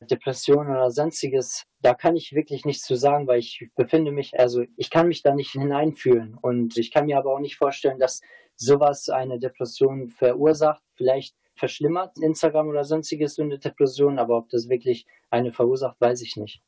Depression 0.00 0.68
oder 0.68 0.90
sonstiges, 0.90 1.64
da 1.80 1.92
kann 1.92 2.16
ich 2.16 2.32
wirklich 2.32 2.64
nichts 2.64 2.84
zu 2.84 2.94
sagen, 2.94 3.26
weil 3.26 3.40
ich 3.40 3.68
befinde 3.74 4.12
mich, 4.12 4.38
also 4.38 4.64
ich 4.76 4.90
kann 4.90 5.08
mich 5.08 5.22
da 5.22 5.34
nicht 5.34 5.50
hineinfühlen 5.50 6.36
und 6.40 6.76
ich 6.78 6.92
kann 6.92 7.06
mir 7.06 7.18
aber 7.18 7.34
auch 7.34 7.40
nicht 7.40 7.56
vorstellen, 7.56 7.98
dass 7.98 8.20
sowas 8.54 9.08
eine 9.08 9.38
Depression 9.38 10.08
verursacht, 10.08 10.82
vielleicht 10.94 11.34
verschlimmert 11.58 12.18
Instagram 12.18 12.68
oder 12.68 12.84
sonstiges 12.84 13.34
so 13.34 13.42
eine 13.42 13.58
Depression, 13.58 14.18
aber 14.18 14.36
ob 14.36 14.48
das 14.50 14.68
wirklich 14.68 15.06
eine 15.30 15.52
verursacht, 15.52 16.00
weiß 16.00 16.22
ich 16.22 16.36
nicht. 16.36 16.62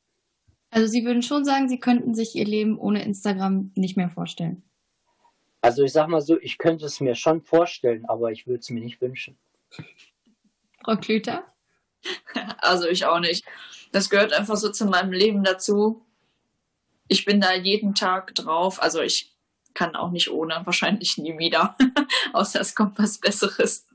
Also 0.70 0.86
Sie 0.86 1.04
würden 1.04 1.22
schon 1.22 1.44
sagen, 1.44 1.68
Sie 1.68 1.80
könnten 1.80 2.14
sich 2.14 2.34
Ihr 2.34 2.44
Leben 2.44 2.78
ohne 2.78 3.02
Instagram 3.02 3.72
nicht 3.74 3.96
mehr 3.96 4.10
vorstellen. 4.10 4.62
Also 5.62 5.82
ich 5.82 5.92
sag 5.92 6.08
mal 6.08 6.20
so, 6.20 6.40
ich 6.40 6.58
könnte 6.58 6.86
es 6.86 7.00
mir 7.00 7.14
schon 7.14 7.42
vorstellen, 7.42 8.06
aber 8.06 8.32
ich 8.32 8.46
würde 8.46 8.60
es 8.60 8.70
mir 8.70 8.80
nicht 8.80 9.00
wünschen. 9.00 9.38
Frau 10.84 10.96
Klüter? 10.96 11.44
Also 12.62 12.88
ich 12.88 13.04
auch 13.04 13.20
nicht. 13.20 13.44
Das 13.92 14.08
gehört 14.08 14.32
einfach 14.32 14.56
so 14.56 14.70
zu 14.70 14.86
meinem 14.86 15.12
Leben 15.12 15.44
dazu. 15.44 16.06
Ich 17.08 17.24
bin 17.24 17.40
da 17.40 17.52
jeden 17.54 17.94
Tag 17.94 18.34
drauf. 18.34 18.80
Also 18.82 19.00
ich 19.02 19.34
kann 19.74 19.96
auch 19.96 20.10
nicht 20.10 20.30
ohne, 20.30 20.62
wahrscheinlich 20.64 21.18
nie 21.18 21.36
wieder. 21.38 21.76
Außer 22.32 22.60
es 22.60 22.74
kommt 22.74 22.98
was 22.98 23.18
Besseres. 23.18 23.86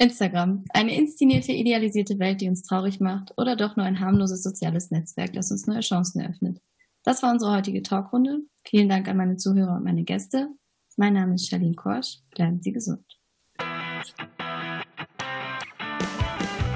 Instagram. 0.00 0.64
Eine 0.70 0.96
inszenierte, 0.96 1.52
idealisierte 1.52 2.18
Welt, 2.18 2.40
die 2.40 2.48
uns 2.48 2.62
traurig 2.62 3.00
macht 3.00 3.34
oder 3.36 3.54
doch 3.54 3.76
nur 3.76 3.84
ein 3.84 4.00
harmloses 4.00 4.42
soziales 4.42 4.90
Netzwerk, 4.90 5.34
das 5.34 5.50
uns 5.50 5.66
neue 5.66 5.80
Chancen 5.80 6.20
eröffnet. 6.20 6.58
Das 7.04 7.22
war 7.22 7.30
unsere 7.30 7.52
heutige 7.54 7.82
Talkrunde. 7.82 8.40
Vielen 8.66 8.88
Dank 8.88 9.08
an 9.08 9.18
meine 9.18 9.36
Zuhörer 9.36 9.76
und 9.76 9.84
meine 9.84 10.04
Gäste. 10.04 10.48
Mein 10.96 11.12
Name 11.12 11.34
ist 11.34 11.48
Charlene 11.48 11.74
Korsch. 11.74 12.18
Bleiben 12.30 12.62
Sie 12.62 12.72
gesund. 12.72 13.04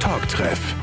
Talktreff 0.00 0.74